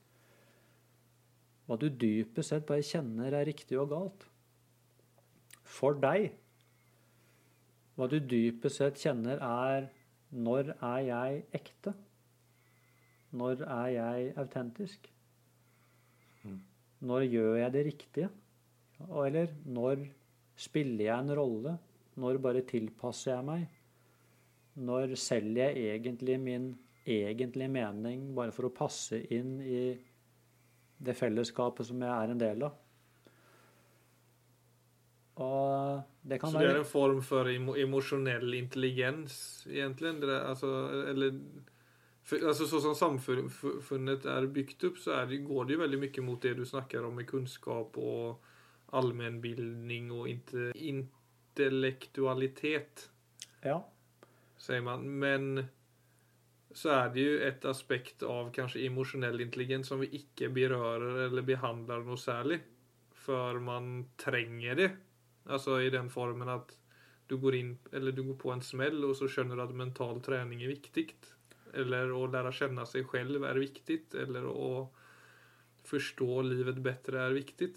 hva 1.70 1.78
du 1.80 1.88
dypest 1.88 2.52
sett 2.52 2.66
bare 2.68 2.84
kjenner 2.84 3.38
er 3.38 3.46
riktig 3.48 3.78
og 3.80 3.94
galt. 3.94 4.26
For 5.72 5.98
deg. 6.04 6.32
Hva 7.96 8.08
du 8.12 8.18
dypest 8.20 8.82
sett 8.82 9.00
kjenner 9.02 9.42
er 9.46 9.90
Når 10.32 10.74
er 10.78 11.00
jeg 11.08 11.42
ekte? 11.58 11.94
Når 13.36 13.64
er 13.64 13.88
jeg 13.96 14.32
autentisk? 14.40 15.10
Mm. 16.44 16.60
Når 17.08 17.26
gjør 17.28 17.56
jeg 17.60 17.74
det 17.74 17.86
riktige? 17.88 18.30
Eller 19.26 19.52
når 19.66 20.06
spiller 20.56 21.06
jeg 21.08 21.18
en 21.18 21.36
rolle 21.36 21.78
når 22.22 22.40
bare 22.44 22.64
tilpasser 22.68 23.34
jeg 23.34 23.48
meg? 23.48 23.66
Når 24.76 25.16
selger 25.20 25.76
jeg 25.76 25.96
egentlig 25.96 26.40
min 26.40 26.72
egentlige 27.08 27.72
mening 27.72 28.30
bare 28.36 28.54
for 28.56 28.68
å 28.68 28.76
passe 28.76 29.20
inn 29.34 29.58
i 29.64 29.82
det 31.02 31.16
fellesskapet 31.18 31.88
som 31.88 32.04
jeg 32.04 32.12
er 32.12 32.34
en 32.34 32.44
del 32.44 32.68
av? 32.68 32.76
Det 36.22 36.38
Så 36.42 36.52
det 36.58 36.70
er 36.70 36.80
en 36.80 36.88
form 36.88 37.22
for 37.26 37.50
emosjonell 37.50 38.54
intelligens, 38.54 39.36
egentlig? 39.70 40.14
Det, 40.22 40.36
altså, 40.38 40.70
eller 41.10 41.40
for, 42.24 42.44
altså, 42.46 42.68
Sånn 42.70 42.84
som 42.86 42.98
samfunnet 42.98 44.28
er 44.30 44.52
bygd 44.54 44.86
opp, 44.92 45.00
så 45.02 45.24
det, 45.30 45.42
går 45.48 45.66
det 45.66 45.78
jo 45.78 45.82
veldig 45.82 46.02
mye 46.04 46.26
mot 46.26 46.44
det 46.44 46.54
du 46.60 46.66
snakker 46.66 47.08
om 47.08 47.18
med 47.18 47.30
kunnskap 47.30 47.98
og 47.98 48.52
allmennbildning 48.92 50.12
og 50.14 50.30
inte, 50.30 50.70
inte 50.76 51.22
intellektualitet. 51.52 53.10
Ja. 53.62 53.88
Sier 54.58 54.82
man. 54.82 55.20
Men 55.20 55.66
så 56.72 56.90
er 56.90 57.10
det 57.14 57.24
jo 57.26 57.40
et 57.44 57.66
aspekt 57.66 58.24
av 58.24 58.52
kanskje 58.56 58.86
emosjonell 58.88 59.42
intelligens 59.44 59.92
som 59.92 60.00
vi 60.00 60.12
ikke 60.22 60.52
berører 60.54 61.26
eller 61.28 61.46
behandler 61.46 62.06
noe 62.06 62.20
særlig. 62.20 62.62
For 63.22 63.60
man 63.62 64.08
trenger 64.18 64.76
det. 64.80 64.92
Altså 65.50 65.80
i 65.82 65.90
den 65.94 66.10
formen 66.14 66.50
at 66.52 66.76
du 67.32 67.38
går 67.40 67.56
inn, 67.56 67.76
du 67.92 68.24
går 68.24 68.38
på 68.38 68.52
en 68.52 68.64
smell, 68.66 69.00
og 69.08 69.16
så 69.16 69.30
skjønner 69.32 69.56
du 69.56 69.64
at 69.64 69.78
mental 69.78 70.20
trening 70.24 70.64
er 70.66 70.74
viktig. 70.74 71.08
Eller 71.80 72.12
å 72.12 72.26
lære 72.28 72.52
kjenne 72.52 72.84
seg 72.90 73.08
selv 73.08 73.46
er 73.48 73.60
viktig. 73.60 74.02
Eller 74.20 74.48
å 74.52 74.90
forstå 75.88 76.42
livet 76.46 76.82
bedre 76.84 77.24
er 77.26 77.36
viktig. 77.36 77.72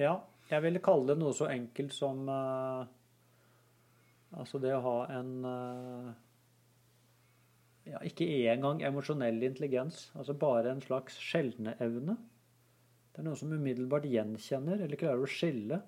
Ja, 0.00 0.16
jeg 0.48 0.64
ville 0.64 0.82
kalle 0.84 1.12
det 1.12 1.20
noe 1.20 1.34
så 1.36 1.48
enkelt 1.50 1.94
som 1.96 2.26
uh, 2.28 2.84
Altså 4.36 4.58
det 4.60 4.74
å 4.76 4.82
ha 4.84 4.96
en 5.16 5.30
uh, 5.46 6.10
ja, 7.86 8.00
Ikke 8.04 8.26
engang 8.52 8.82
emosjonell 8.84 9.40
intelligens, 9.46 10.10
altså 10.18 10.34
bare 10.36 10.72
en 10.72 10.82
slags 10.84 11.16
evne. 11.36 12.16
Det 13.12 13.22
er 13.22 13.28
noe 13.28 13.38
som 13.38 13.52
umiddelbart 13.52 14.08
gjenkjenner, 14.10 14.82
eller 14.84 15.00
klarer 15.00 15.24
å 15.24 15.30
skille 15.30 15.80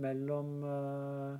mellom 0.00 0.52
uh, 0.64 1.34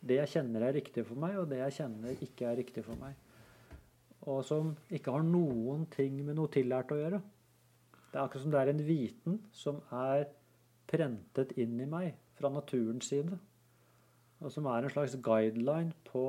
det 0.00 0.20
jeg 0.22 0.32
kjenner 0.34 0.64
er 0.64 0.76
riktig 0.78 1.04
for 1.08 1.20
meg, 1.20 1.36
og 1.40 1.50
det 1.50 1.60
jeg 1.60 1.76
kjenner 1.82 2.24
ikke 2.24 2.48
er 2.48 2.58
riktig 2.60 2.84
for 2.86 3.00
meg. 3.00 3.18
Og 4.30 4.42
som 4.44 4.72
ikke 4.92 5.12
har 5.14 5.24
noen 5.24 5.86
ting 5.92 6.20
med 6.24 6.36
noe 6.38 6.52
tillært 6.52 6.92
å 6.92 6.98
gjøre. 7.00 7.20
Det 8.10 8.18
er 8.18 8.24
akkurat 8.24 8.44
som 8.44 8.52
det 8.52 8.60
er 8.60 8.72
en 8.72 8.82
viten 8.84 9.38
som 9.54 9.78
er 9.94 10.26
prentet 10.90 11.54
inn 11.60 11.78
i 11.80 11.88
meg 11.88 12.16
fra 12.38 12.50
naturens 12.52 13.08
side. 13.12 13.38
Og 14.40 14.52
som 14.52 14.66
er 14.72 14.84
en 14.84 14.92
slags 14.92 15.16
guideline 15.24 15.94
på 16.08 16.24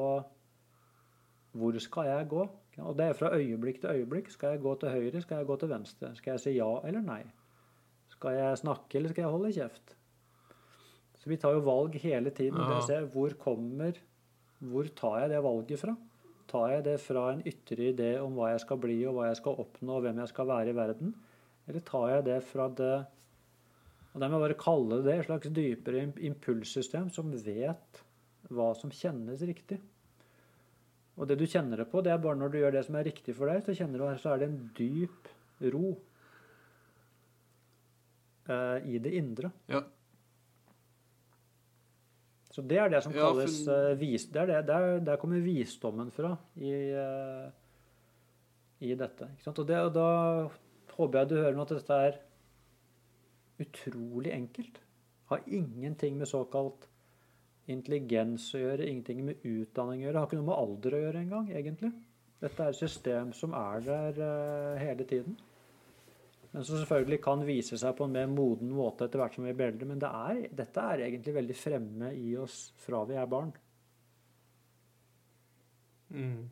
hvor 1.52 1.80
skal 1.84 2.08
jeg 2.08 2.28
gå. 2.32 2.44
Og 2.80 2.98
det 2.98 3.10
er 3.10 3.18
fra 3.18 3.34
øyeblikk 3.36 3.82
til 3.82 3.90
øyeblikk. 3.90 4.30
Skal 4.32 4.56
jeg 4.56 4.64
gå 4.64 4.76
til 4.80 4.90
høyre, 4.90 5.22
skal 5.22 5.42
jeg 5.42 5.50
gå 5.50 5.56
til 5.60 5.72
venstre? 5.72 6.16
Skal 6.16 6.32
jeg 6.32 6.44
si 6.44 6.54
ja 6.56 6.70
eller 6.88 7.04
nei? 7.04 7.24
Skal 8.12 8.38
jeg 8.38 8.62
snakke, 8.62 8.98
eller 8.98 9.12
skal 9.12 9.26
jeg 9.26 9.32
holde 9.32 9.54
kjeft? 9.56 9.96
Så 11.22 11.30
vi 11.30 11.38
tar 11.38 11.54
jo 11.54 11.66
valg 11.66 11.96
hele 12.02 12.34
tiden. 12.34 12.58
Ja. 12.58 12.78
Det 12.78 12.88
ser 12.90 13.10
hvor 13.14 13.36
kommer 13.40 14.00
Hvor 14.62 14.86
tar 14.94 15.20
jeg 15.24 15.30
det 15.32 15.42
valget 15.42 15.82
fra? 15.82 15.96
Tar 16.52 16.68
jeg 16.70 16.84
det 16.86 17.00
fra 17.02 17.32
en 17.32 17.40
ytre 17.50 17.88
idé 17.90 18.12
om 18.22 18.36
hva 18.38 18.52
jeg 18.52 18.62
skal 18.62 18.78
bli, 18.78 19.00
og 19.10 19.16
hva 19.16 19.30
jeg 19.32 19.40
skal 19.40 19.58
oppnå, 19.64 19.96
og 19.96 20.04
hvem 20.06 20.20
jeg 20.22 20.30
skal 20.30 20.50
være 20.52 20.70
i 20.70 20.76
verden? 20.78 21.16
Eller 21.66 21.82
tar 21.88 22.08
jeg 22.12 22.26
det 22.28 22.38
fra 22.46 22.68
det 22.70 22.94
og 24.12 24.20
Det 24.20 24.28
jeg 24.28 24.44
bare 24.44 24.60
kalle 24.60 24.98
det 25.06 25.14
et 25.16 25.26
slags 25.26 25.52
dypere 25.56 26.02
impulssystem 26.28 27.08
som 27.16 27.32
vet 27.32 28.02
hva 28.52 28.74
som 28.76 28.92
kjennes 28.92 29.40
riktig. 29.48 29.78
Og 31.16 31.30
det 31.30 31.38
du 31.40 31.46
kjenner 31.48 31.80
det 31.80 31.88
på, 31.92 32.02
det 32.04 32.12
er 32.12 32.20
bare 32.20 32.40
når 32.40 32.52
du 32.52 32.58
gjør 32.60 32.76
det 32.76 32.84
som 32.88 32.98
er 33.00 33.08
riktig 33.08 33.36
for 33.38 33.48
deg, 33.48 33.64
så 33.64 33.76
kjenner 33.78 34.02
du 34.02 34.20
så 34.20 34.34
er 34.34 34.42
det 34.42 34.50
en 34.50 34.60
dyp 34.76 35.32
ro 35.72 35.94
eh, 38.52 38.78
i 38.92 39.00
det 39.00 39.14
indre. 39.16 39.54
Ja. 39.72 39.84
Så 42.52 42.64
det 42.68 42.80
er 42.82 42.92
det 42.92 43.00
som 43.06 43.14
kalles 43.16 43.62
ja, 43.62 43.72
for... 43.72 43.92
uh, 43.94 44.00
vis... 44.00 44.28
Det 44.28 44.46
det, 44.50 44.60
der, 44.68 45.00
der, 45.00 45.20
kommer 45.22 45.40
visdommen 45.44 46.12
fra 46.12 46.34
i, 46.60 46.74
uh, 46.92 47.48
i 48.84 48.92
dette. 49.00 49.30
Og, 49.48 49.64
det, 49.68 49.80
og 49.80 49.94
da 49.96 50.08
håper 50.98 51.22
jeg 51.22 51.32
du 51.32 51.36
hører 51.40 51.58
nå 51.58 51.66
at 51.68 51.76
dette 51.78 52.00
er 52.08 52.22
utrolig 53.62 54.34
enkelt. 54.36 54.82
Har 55.32 55.46
ingenting 55.48 56.18
med 56.20 56.28
såkalt 56.28 56.90
intelligens 57.72 58.50
å 58.58 58.60
gjøre, 58.60 58.88
ingenting 58.90 59.24
med 59.30 59.46
utdanning 59.48 60.02
å 60.02 60.10
gjøre. 60.10 60.20
Har 60.20 60.28
ikke 60.28 60.42
noe 60.42 60.50
med 60.50 60.58
alder 60.58 60.98
å 60.98 61.04
gjøre 61.06 61.22
engang, 61.24 61.48
egentlig. 61.56 61.94
Dette 62.42 62.66
er 62.66 62.74
et 62.74 62.82
system 62.82 63.32
som 63.38 63.56
er 63.56 63.86
der 63.86 64.20
uh, 64.20 64.82
hele 64.82 65.08
tiden. 65.08 65.38
Men 66.52 66.66
som 66.68 66.76
selvfølgelig 66.76 67.22
kan 67.24 67.44
vise 67.48 67.78
seg 67.80 67.94
på 67.96 68.06
en 68.08 68.16
mer 68.16 68.28
moden 68.28 68.74
måte 68.76 69.08
etter 69.08 69.22
hvert 69.22 69.38
som 69.38 69.46
vi 69.48 69.54
blir 69.56 69.72
eldre. 69.72 69.88
Men 69.88 70.02
det 70.04 70.10
er, 70.12 70.42
dette 70.62 70.84
er 70.84 71.06
egentlig 71.06 71.36
veldig 71.38 71.56
fremme 71.56 72.10
i 72.18 72.34
oss 72.40 72.58
fra 72.84 73.06
vi 73.08 73.16
er 73.20 73.30
barn. 73.32 73.54
Mm. 76.12 76.50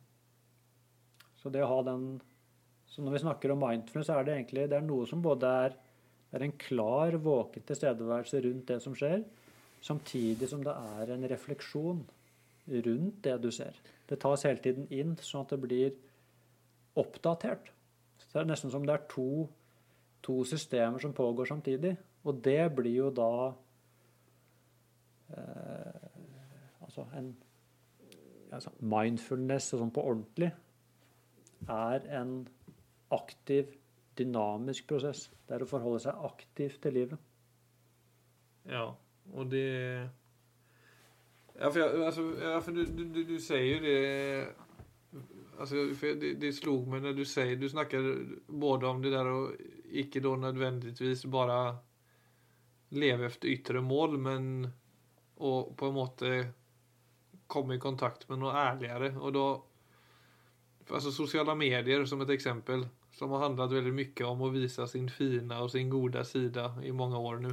Så 1.40 1.52
det 1.52 1.64
å 1.64 1.68
ha 1.68 1.82
den 1.84 2.04
Så 2.90 3.04
når 3.04 3.12
vi 3.14 3.20
snakker 3.22 3.52
om 3.52 3.60
mindfulness, 3.62 4.08
så 4.08 4.16
er 4.18 4.24
det 4.26 4.32
egentlig 4.34 4.64
det 4.66 4.78
er 4.80 4.82
noe 4.82 5.04
som 5.06 5.20
både 5.22 5.50
er, 5.64 5.76
er 6.34 6.42
en 6.42 6.54
klar, 6.58 7.14
våken 7.22 7.62
tilstedeværelse 7.68 8.40
rundt 8.42 8.66
det 8.66 8.78
som 8.82 8.96
skjer, 8.98 9.20
samtidig 9.86 10.48
som 10.50 10.64
det 10.66 10.74
er 10.74 11.12
en 11.14 11.28
refleksjon 11.30 12.00
rundt 12.88 13.20
det 13.22 13.36
du 13.44 13.46
ser. 13.54 13.78
Det 14.10 14.18
tas 14.18 14.42
hele 14.42 14.58
tiden 14.64 14.90
inn, 14.90 15.14
sånn 15.22 15.46
at 15.46 15.54
det 15.54 15.60
blir 15.62 15.94
oppdatert. 16.98 17.70
Så 18.18 18.32
det 18.32 18.42
er 18.42 18.50
nesten 18.50 18.74
som 18.74 18.82
det 18.82 18.96
er 18.96 19.06
to, 19.12 19.46
to 20.22 20.44
systemer 20.44 20.98
som 21.02 21.14
pågår 21.16 21.48
samtidig. 21.50 21.96
Og 22.24 22.40
det 22.44 22.74
blir 22.76 22.96
jo 22.96 23.10
da 23.14 23.32
eh, 25.36 26.06
Altså 26.80 27.04
en 27.14 27.28
altså 28.50 28.72
Mindfulness 28.82 29.70
sånn 29.70 29.92
på 29.94 30.02
ordentlig 30.10 30.50
er 31.70 32.06
en 32.18 32.32
aktiv, 33.14 33.76
dynamisk 34.18 34.88
prosess. 34.90 35.28
Det 35.46 35.54
er 35.56 35.64
å 35.64 35.68
forholde 35.70 36.00
seg 36.02 36.24
aktivt 36.26 36.80
til 36.82 36.96
livet. 36.98 37.28
Ja, 38.70 38.88
og 39.32 39.52
det 39.52 39.68
Ja, 41.60 41.68
for, 41.68 41.78
jeg, 41.78 42.04
altså, 42.06 42.22
ja, 42.40 42.58
for 42.64 42.72
du, 42.72 42.84
du, 42.88 43.22
du, 43.28 43.36
sier 43.42 43.66
jo 43.66 43.80
det 43.84 43.96
altså, 45.60 45.86
det, 46.20 46.34
det 46.40 46.52
slog 46.56 46.88
meg 46.90 47.04
når 47.04 47.14
du 47.18 47.24
sier 47.28 47.56
Du 47.60 47.68
snakker 47.68 48.10
både 48.48 48.88
om 48.88 49.02
det 49.02 49.12
der 49.14 49.26
och 49.26 49.52
ikke 49.90 50.20
då 50.20 50.36
nødvendigvis 50.36 51.24
bare 51.24 51.76
leve 52.90 53.26
etter 53.26 53.48
yttre 53.48 53.80
mål, 53.80 54.18
men 54.18 54.70
och 55.34 55.76
på 55.76 55.86
en 55.86 55.94
måte 55.94 56.52
komme 57.46 57.74
i 57.74 57.82
kontakt 57.82 58.28
med 58.28 58.38
noe 58.38 58.54
ærligere. 58.54 59.14
Og 59.18 59.34
da 59.34 59.48
Altså 60.90 61.12
sosiale 61.14 61.54
medier 61.54 62.02
som 62.04 62.22
et 62.24 62.32
eksempel, 62.34 62.82
som 63.14 63.30
har 63.30 63.44
handlet 63.44 63.76
veldig 63.76 63.92
mye 63.94 64.24
om 64.26 64.40
å 64.42 64.48
vise 64.50 64.86
sin 64.90 65.06
fine 65.12 65.58
og 65.62 65.70
sin 65.70 65.90
gode 65.90 66.24
side 66.26 66.64
i 66.82 66.90
mange 66.90 67.18
år 67.18 67.38
nå. 67.44 67.52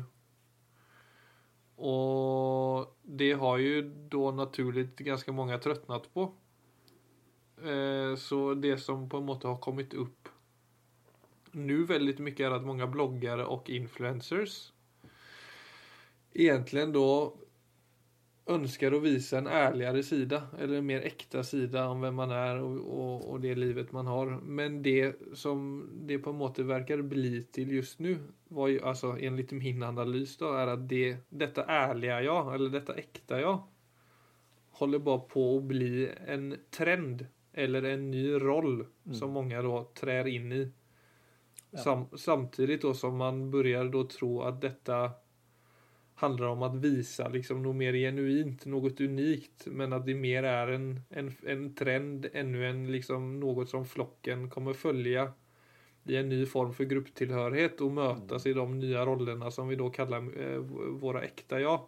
Og 1.78 2.96
det 3.04 3.36
har 3.38 3.62
jo 3.62 3.84
da 4.10 4.32
naturlig 4.40 4.88
ganske 5.06 5.36
mange 5.38 5.60
trøttnet 5.62 6.10
på. 6.14 6.32
Eh, 7.64 8.16
så 8.16 8.54
det 8.54 8.78
som 8.84 9.08
på 9.10 9.18
en 9.18 9.30
måte 9.30 9.50
har 9.50 9.62
kommet 9.64 9.96
opp 9.98 10.30
nå 11.58 11.82
veldig 11.90 12.20
mye, 12.22 12.38
er 12.46 12.54
at 12.54 12.66
mange 12.68 12.86
bloggere 12.92 13.48
og 13.50 13.70
influencers 13.74 14.60
egentlig 16.38 16.86
da 16.94 17.10
ønsker 18.48 18.94
å 18.96 19.02
vise 19.04 19.40
en 19.40 19.50
ærligere 19.52 20.02
side, 20.06 20.38
eller 20.56 20.80
en 20.80 20.88
mer 20.88 21.06
ekte 21.08 21.42
side 21.44 21.82
om 21.92 22.04
hvem 22.04 22.16
man 22.16 22.32
er 22.32 22.62
og, 22.64 22.78
og, 22.80 23.26
og, 23.28 23.40
det 23.44 23.58
livet 23.60 23.92
man 23.96 24.08
har. 24.08 24.32
Men 24.40 24.80
det 24.86 25.34
som 25.36 25.66
det 26.08 26.22
på 26.24 26.32
en 26.32 26.40
måte 26.40 26.64
verker 26.68 27.04
bli 27.04 27.42
til 27.54 27.74
just 27.76 28.00
nå, 28.04 28.16
var 28.56 28.72
altså, 28.94 29.18
enligt 29.20 29.52
min 29.58 29.84
analys, 29.84 30.38
da, 30.40 30.54
er 30.62 30.74
at 30.78 30.86
det, 30.88 31.08
dette 31.28 31.66
ærlige 31.68 32.22
ja, 32.30 32.38
eller 32.54 32.72
dette 32.72 32.96
ekte 33.02 33.42
ja, 33.44 33.58
holder 34.80 35.04
bare 35.04 35.26
på 35.28 35.44
å 35.58 35.60
bli 35.68 36.08
en 36.08 36.54
trend, 36.72 37.26
eller 37.58 37.84
en 37.84 38.12
ny 38.12 38.34
roll, 38.34 38.86
mm. 39.06 39.14
som 39.18 39.32
mange 39.34 39.62
da 39.62 39.78
trær 39.98 40.28
inn 40.30 40.52
i. 40.54 40.66
Sam, 41.84 42.06
samtidig 42.18 42.82
då 42.82 42.94
som 42.94 43.18
man 43.18 43.48
begynner 43.52 43.90
da 43.92 44.04
tro 44.08 44.42
at 44.46 44.62
dette 44.62 45.00
handlar 46.16 46.48
om 46.48 46.62
att 46.64 46.76
visa 46.76 47.28
liksom 47.30 47.64
något 47.64 47.76
mer 47.76 47.94
genuint, 47.94 48.66
något 48.66 49.02
unikt, 49.02 49.66
men 49.66 49.94
att 49.94 50.06
det 50.06 50.16
mer 50.16 50.44
är 50.44 50.68
en, 50.68 51.02
en, 51.10 51.34
en 51.46 51.76
trend, 51.76 52.28
ännu 52.34 52.70
en 52.70 52.92
liksom 52.92 53.40
något 53.40 53.70
som 53.70 53.86
flocken 53.86 54.50
kommer 54.50 54.74
följa 54.74 55.34
i 56.04 56.16
en 56.16 56.30
ny 56.30 56.46
form 56.46 56.74
för 56.74 56.84
grupptillhörighet 56.84 57.82
och 57.82 57.92
mötas 57.92 58.46
mm. 58.46 58.58
i 58.58 58.60
de 58.60 58.80
nya 58.80 59.06
rollerna 59.06 59.52
som 59.52 59.68
vi 59.68 59.76
då 59.76 59.90
kallar 59.90 60.42
eh, 60.42 60.58
våra 60.90 61.24
äkta 61.24 61.60
jag. 61.60 61.82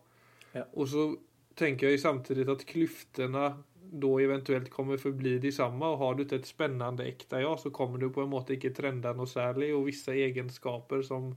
Ja. 0.52 0.66
Och 0.72 0.90
så 0.90 1.16
tänker 1.56 1.86
jag 1.86 1.92
ju 1.92 1.98
samtidigt 1.98 2.50
att 2.50 2.66
klyftorna 2.66 3.64
då 3.92 4.20
eventuelt 4.20 4.70
kommer 4.70 4.98
forbli 4.98 5.38
de 5.40 5.52
samme. 5.52 5.86
Og 5.86 5.98
har 5.98 6.16
du 6.16 6.24
ikke 6.26 6.42
et 6.42 6.50
spennende 6.50 7.08
ekte 7.08 7.42
ja, 7.44 7.56
så 7.58 7.72
kommer 7.74 8.02
du 8.02 8.10
på 8.14 8.24
en 8.24 8.32
måte 8.32 8.56
ikke 8.56 8.74
trenda 8.76 9.14
noe 9.18 9.30
særlig 9.30 9.72
og 9.76 9.88
visse 9.90 10.14
egenskaper 10.14 11.02
som 11.06 11.34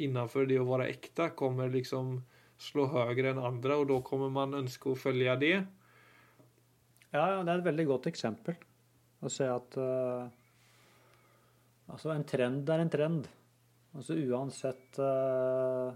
innenfor 0.00 0.48
det 0.48 0.60
å 0.60 0.68
være 0.68 0.90
ekte 0.90 1.30
kommer 1.38 1.70
liksom 1.72 2.18
slå 2.60 2.86
høyere 2.92 3.32
enn 3.32 3.40
andre, 3.40 3.78
og 3.80 3.88
da 3.88 4.00
kommer 4.04 4.32
man 4.32 4.56
ønske 4.58 4.90
å 4.90 4.98
følge 4.98 5.36
det. 5.40 5.54
Ja, 7.10 7.40
det 7.40 7.48
er 7.48 7.56
et 7.56 7.66
veldig 7.66 7.86
godt 7.88 8.10
eksempel 8.10 8.58
å 9.20 9.32
se 9.32 9.48
at 9.50 9.80
uh, 9.80 10.28
Altså, 11.90 12.12
en 12.14 12.22
trend 12.22 12.68
er 12.70 12.84
en 12.84 12.90
trend. 12.92 13.24
Altså 13.98 14.14
uansett 14.14 15.00
uh, 15.02 15.90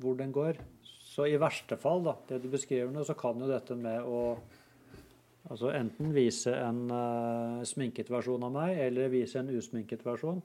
hvor 0.00 0.16
den 0.16 0.32
går. 0.32 0.56
Så 1.04 1.26
i 1.28 1.36
verste 1.40 1.76
fall, 1.80 2.00
da, 2.06 2.14
det 2.30 2.38
du 2.40 2.48
beskriver 2.52 2.88
nå, 2.92 3.04
så 3.04 3.12
kan 3.18 3.36
jo 3.40 3.50
dette 3.50 3.76
med 3.76 4.08
å 4.08 4.38
altså 5.46 5.72
enten 5.74 6.12
vise 6.14 6.52
en 6.58 6.86
uh, 6.90 7.64
sminket 7.66 8.10
versjon 8.12 8.44
av 8.46 8.54
meg, 8.54 8.78
eller 8.88 9.12
vise 9.12 9.40
en 9.40 9.50
usminket 9.54 10.04
versjon. 10.06 10.40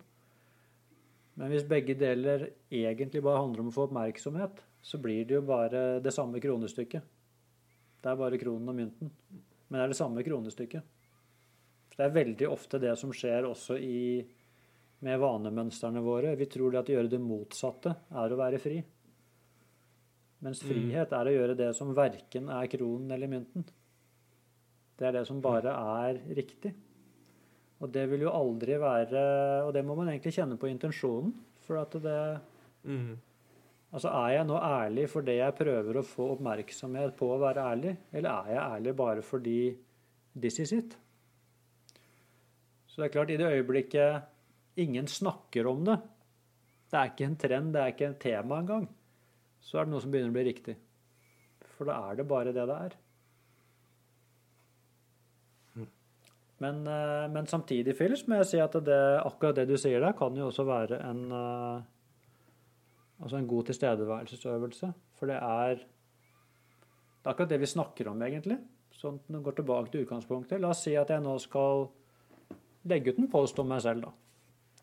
Men 1.39 1.53
hvis 1.53 1.65
begge 1.67 1.95
deler 1.97 2.49
egentlig 2.69 3.23
bare 3.23 3.41
handler 3.41 3.63
om 3.63 3.71
å 3.71 3.75
få 3.75 3.87
oppmerksomhet, 3.87 4.61
så 4.81 4.99
blir 5.01 5.25
det 5.25 5.37
jo 5.37 5.45
bare 5.45 6.01
det 6.03 6.13
samme 6.13 6.41
kronestykket. 6.43 7.05
Det 8.01 8.09
er 8.09 8.19
bare 8.19 8.39
kronen 8.41 8.71
og 8.71 8.77
mynten. 8.77 9.11
Men 9.69 9.77
det 9.77 9.83
er 9.83 9.93
det 9.93 9.99
samme 9.99 10.23
kronestykket. 10.25 10.97
Det 11.95 12.05
er 12.05 12.15
veldig 12.15 12.47
ofte 12.49 12.79
det 12.81 12.95
som 12.99 13.11
skjer 13.13 13.45
også 13.47 13.77
i, 13.77 14.21
med 15.05 15.19
vanemønstrene 15.21 16.01
våre. 16.03 16.33
Vi 16.39 16.47
tror 16.49 16.73
det 16.73 16.81
at 16.81 16.89
å 16.89 16.95
gjøre 16.97 17.11
det 17.13 17.21
motsatte 17.21 17.93
er 18.09 18.33
å 18.33 18.39
være 18.39 18.59
fri. 18.61 18.79
Mens 20.41 20.63
mm. 20.63 20.69
frihet 20.71 21.13
er 21.13 21.29
å 21.29 21.35
gjøre 21.35 21.57
det 21.59 21.69
som 21.77 21.93
verken 21.95 22.49
er 22.53 22.69
kronen 22.71 23.13
eller 23.13 23.29
mynten. 23.31 23.67
Det 25.01 25.07
er 25.09 25.15
det 25.17 25.25
som 25.25 25.41
bare 25.41 25.73
er 25.73 26.19
riktig. 26.37 26.75
Og 27.81 27.89
det 27.89 28.03
vil 28.11 28.27
jo 28.27 28.33
aldri 28.37 28.75
være 28.77 29.21
Og 29.65 29.71
det 29.73 29.81
må 29.81 29.95
man 29.97 30.11
egentlig 30.11 30.35
kjenne 30.35 30.59
på 30.61 30.69
intensjonen. 30.69 31.33
For 31.65 31.81
at 31.81 31.95
det 32.03 32.21
mm. 32.85 33.15
Altså, 33.91 34.07
er 34.07 34.37
jeg 34.37 34.47
nå 34.47 34.55
ærlig 34.55 35.07
fordi 35.11 35.33
jeg 35.35 35.55
prøver 35.57 35.97
å 35.99 36.05
få 36.07 36.29
oppmerksomhet 36.37 37.15
på 37.19 37.27
å 37.33 37.39
være 37.41 37.65
ærlig, 37.73 37.91
eller 38.15 38.29
er 38.31 38.53
jeg 38.53 38.61
ærlig 38.77 38.93
bare 39.01 39.25
fordi 39.25 39.55
this 40.31 40.61
is 40.63 40.71
it? 40.77 40.95
Så 42.87 43.01
det 43.01 43.09
er 43.09 43.13
klart, 43.17 43.33
i 43.35 43.39
det 43.39 43.49
øyeblikket 43.51 44.79
ingen 44.79 45.11
snakker 45.11 45.67
om 45.67 45.83
det, 45.89 45.97
det 46.91 46.99
er 47.01 47.11
ikke 47.11 47.27
en 47.27 47.37
trend, 47.43 47.73
det 47.75 47.81
er 47.81 47.91
ikke 47.91 48.07
en 48.13 48.17
tema 48.23 48.61
engang, 48.63 48.87
så 49.59 49.81
er 49.81 49.87
det 49.87 49.93
noe 49.93 50.03
som 50.03 50.15
begynner 50.15 50.31
å 50.31 50.37
bli 50.39 50.47
riktig. 50.47 50.77
For 51.75 51.91
da 51.91 51.99
er 52.07 52.19
det 52.21 52.27
bare 52.31 52.55
det 52.55 52.67
det 52.71 52.79
er. 52.87 52.97
Men, 56.61 56.83
eh, 56.87 57.27
men, 57.33 57.47
samtidig, 57.49 57.95
Phyllis, 57.97 58.27
må 58.29 58.37
jeg 58.41 58.49
si 58.51 58.59
at 58.61 58.75
det, 58.85 58.99
akkurat 59.25 59.57
det 59.57 59.65
du 59.69 59.77
sier 59.81 60.03
der, 60.03 60.13
kan 60.17 60.35
jo 60.37 60.51
også 60.51 60.65
være 60.67 60.99
en, 61.09 61.23
eh, 61.33 61.81
altså 63.23 63.39
en 63.39 63.47
god 63.49 63.71
tilstedeværelsesøvelse. 63.71 64.91
For 65.17 65.31
det 65.31 65.39
er, 65.41 65.81
det 65.81 67.25
er 67.25 67.33
akkurat 67.33 67.49
det 67.49 67.59
vi 67.63 67.71
snakker 67.71 68.11
om, 68.11 68.21
egentlig. 68.21 68.59
Sånn 68.93 69.17
at 69.17 69.33
vi 69.33 69.41
går 69.41 69.57
tilbake 69.57 69.89
til 69.89 70.05
utgangspunktet. 70.05 70.61
La 70.61 70.75
oss 70.75 70.83
si 70.85 70.93
at 70.99 71.09
jeg 71.09 71.23
nå 71.25 71.33
skal 71.41 71.87
legge 72.91 73.13
ut 73.13 73.23
en 73.23 73.31
post 73.31 73.57
om 73.61 73.71
meg 73.71 73.81
selv, 73.81 74.05
da. 74.05 74.13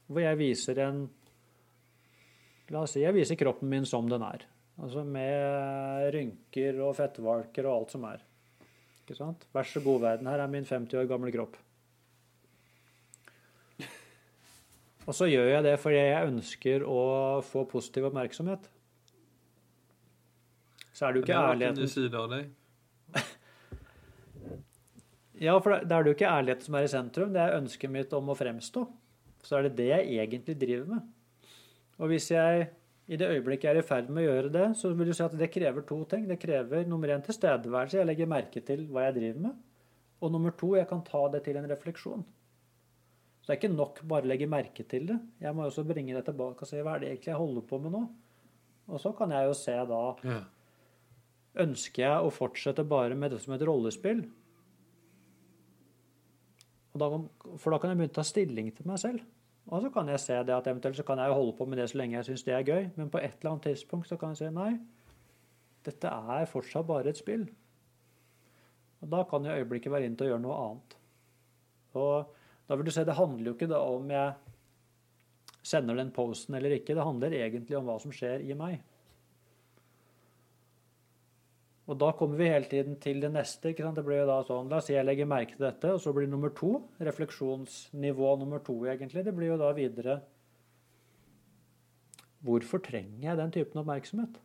Hvor 0.09 0.25
jeg 0.25 0.41
viser 0.41 0.83
en 0.83 1.07
La 2.69 2.83
oss 2.85 2.93
si 2.97 3.01
jeg 3.01 3.15
viser 3.17 3.39
kroppen 3.41 3.71
min 3.71 3.87
som 3.89 4.11
den 4.11 4.21
er. 4.27 4.43
Altså 4.83 5.01
med 5.07 6.11
rynker 6.13 6.83
og 6.85 6.93
fettvalker 6.99 7.65
og 7.65 7.79
alt 7.79 7.95
som 7.95 8.05
er. 8.11 8.21
Ikke 9.01 9.17
sant? 9.17 9.47
Vær 9.55 9.65
så 9.65 9.81
god, 9.81 10.03
verden. 10.03 10.29
Her 10.29 10.43
er 10.45 10.53
min 10.53 10.69
50 10.69 11.01
år 11.01 11.09
gamle 11.09 11.33
kropp. 11.33 11.57
Og 15.09 15.17
så 15.17 15.29
gjør 15.31 15.49
jeg 15.49 15.65
det 15.65 15.77
fordi 15.81 16.01
jeg 16.03 16.29
ønsker 16.29 16.85
å 16.85 17.03
få 17.49 17.65
positiv 17.71 18.11
oppmerksomhet. 18.11 18.69
Så 20.93 21.07
er 21.07 21.15
det 21.15 21.21
jo 21.21 21.25
ikke 21.25 21.43
ærligheten 21.49 21.91
side 21.91 22.19
av 22.19 22.33
deg. 22.33 22.51
Ja, 25.39 25.55
for 25.63 25.71
da 25.87 26.01
er 26.01 26.03
det 26.03 26.11
jo 26.11 26.17
ikke 26.17 26.33
ærlighet 26.35 26.65
som 26.67 26.75
er 26.75 26.85
i 26.85 26.91
sentrum, 26.91 27.31
det 27.31 27.41
er 27.41 27.61
ønsket 27.61 27.93
mitt 27.95 28.15
om 28.17 28.33
å 28.33 28.37
fremstå. 28.37 28.83
Så 29.47 29.55
er 29.55 29.69
det 29.69 29.77
det 29.79 29.87
jeg 29.93 30.19
egentlig 30.19 30.57
driver 30.59 30.97
med. 30.97 31.07
Og 32.03 32.11
hvis 32.11 32.27
jeg 32.35 32.67
i 33.09 33.17
det 33.17 33.29
øyeblikket 33.31 33.69
jeg 33.69 33.77
er 33.77 33.81
i 33.81 33.87
ferd 33.87 34.11
med 34.13 34.27
å 34.27 34.33
gjøre 34.33 34.51
det, 34.53 34.67
så 34.77 34.91
vil 34.93 35.09
du 35.09 35.15
si 35.17 35.25
at 35.25 35.37
det 35.39 35.49
krever 35.55 35.87
to 35.87 36.03
ting. 36.11 36.27
Det 36.29 36.41
krever 36.43 36.85
nummer 36.91 37.15
én 37.15 37.23
tilstedeværelse, 37.25 38.01
jeg 38.03 38.11
legger 38.11 38.29
merke 38.29 38.61
til 38.67 38.83
hva 38.91 39.07
jeg 39.07 39.17
driver 39.21 39.47
med. 39.47 39.55
Og 40.19 40.35
nummer 40.35 40.53
to, 40.59 40.75
jeg 40.77 40.91
kan 40.91 41.01
ta 41.07 41.23
det 41.33 41.45
til 41.47 41.57
en 41.57 41.71
refleksjon. 41.71 42.27
Så 43.49 43.55
det 43.55 43.63
er 43.63 43.63
ikke 43.63 43.77
nok 43.79 44.01
bare 44.05 44.27
å 44.27 44.29
legge 44.29 44.47
merke 44.53 44.85
til 44.85 45.07
det. 45.09 45.15
Jeg 45.41 45.57
må 45.57 45.65
også 45.65 45.81
bringe 45.89 46.13
det 46.13 46.21
tilbake 46.27 46.67
og 46.67 46.69
se 46.69 46.83
hva 46.85 46.99
er 46.99 47.01
det 47.01 47.09
egentlig 47.15 47.31
jeg 47.31 47.41
holder 47.41 47.65
på 47.65 47.79
med 47.81 47.95
nå. 47.95 48.03
Og 48.93 49.01
så 49.01 49.15
kan 49.17 49.33
jeg 49.33 49.49
jo 49.49 49.55
se 49.57 49.77
da 49.89 50.01
Ja. 50.29 50.43
Ønsker 51.65 52.03
jeg 52.05 52.27
å 52.27 52.31
fortsette 52.31 52.85
bare 52.85 53.17
med 53.17 53.33
det 53.33 53.41
som 53.41 53.55
et 53.57 53.65
rollespill? 53.65 54.21
Og 56.93 57.01
da, 57.01 57.09
for 57.57 57.73
da 57.73 57.81
kan 57.81 57.95
jeg 57.95 58.03
begynne 58.03 58.13
å 58.13 58.19
ta 58.21 58.27
stilling 58.29 58.71
til 58.77 58.93
meg 58.93 59.01
selv. 59.01 59.25
Og 59.73 59.81
så 59.81 59.95
kan 59.97 60.13
jeg 60.13 60.21
se 60.21 60.37
det 60.45 60.55
at 60.55 60.69
eventuelt 60.69 61.01
så 61.01 61.09
kan 61.09 61.25
jeg 61.25 61.33
holde 61.33 61.57
på 61.57 61.65
med 61.65 61.81
det 61.81 61.89
så 61.89 62.03
lenge 62.03 62.21
jeg 62.21 62.29
syns 62.29 62.45
det 62.45 62.53
er 62.53 62.69
gøy, 62.69 62.91
men 63.01 63.09
på 63.09 63.25
et 63.25 63.33
eller 63.41 63.55
annet 63.55 63.71
tidspunkt 63.73 64.13
så 64.13 64.21
kan 64.21 64.37
jeg 64.37 64.43
si 64.45 64.53
nei, 64.53 64.75
dette 65.89 66.13
er 66.37 66.53
fortsatt 66.53 66.87
bare 66.87 67.09
et 67.09 67.17
spill. 67.17 67.49
Og 69.01 69.09
da 69.09 69.25
kan 69.25 69.49
jeg 69.49 69.65
øyeblikket 69.65 69.93
være 69.93 70.05
inne 70.05 70.21
til 70.21 70.29
å 70.29 70.35
gjøre 70.35 70.45
noe 70.45 70.65
annet. 70.69 70.99
Og 71.97 72.38
da 72.69 72.77
vil 72.77 72.89
du 72.89 72.93
se, 72.93 73.07
det 73.09 73.17
handler 73.17 73.51
jo 73.51 73.57
ikke 73.57 73.71
da 73.71 73.81
om 73.81 74.11
jeg 74.13 74.35
sender 75.65 75.99
den 75.99 76.13
posten 76.15 76.57
eller 76.59 76.77
ikke, 76.77 76.95
det 76.97 77.05
handler 77.05 77.37
egentlig 77.37 77.77
om 77.79 77.89
hva 77.89 77.97
som 78.03 78.13
skjer 78.15 78.45
i 78.45 78.57
meg. 78.57 78.79
Og 81.89 81.97
da 81.97 82.11
kommer 82.13 82.37
vi 82.37 82.51
hele 82.53 82.69
tiden 82.69 82.99
til 83.01 83.23
det 83.23 83.31
neste. 83.33 83.71
ikke 83.71 83.81
sant? 83.81 83.97
Det 83.97 84.05
blir 84.05 84.21
jo 84.21 84.27
da 84.29 84.43
sånn, 84.45 84.69
La 84.69 84.83
oss 84.83 84.91
si 84.91 84.93
jeg 84.93 85.07
legger 85.09 85.29
merke 85.29 85.57
til 85.57 85.65
dette, 85.65 85.95
og 85.97 86.03
så 86.05 86.13
blir 86.13 86.29
nummer 86.29 86.53
to, 86.53 86.75
refleksjonsnivå 87.01 88.35
nummer 88.43 88.61
to 88.65 88.77
egentlig, 88.85 89.25
det 89.25 89.33
blir 89.37 89.55
jo 89.55 89.63
da 89.63 89.73
videre 89.77 90.21
Hvorfor 92.45 92.79
trenger 92.79 93.25
jeg 93.25 93.39
den 93.41 93.51
typen 93.51 93.81
oppmerksomhet? 93.81 94.37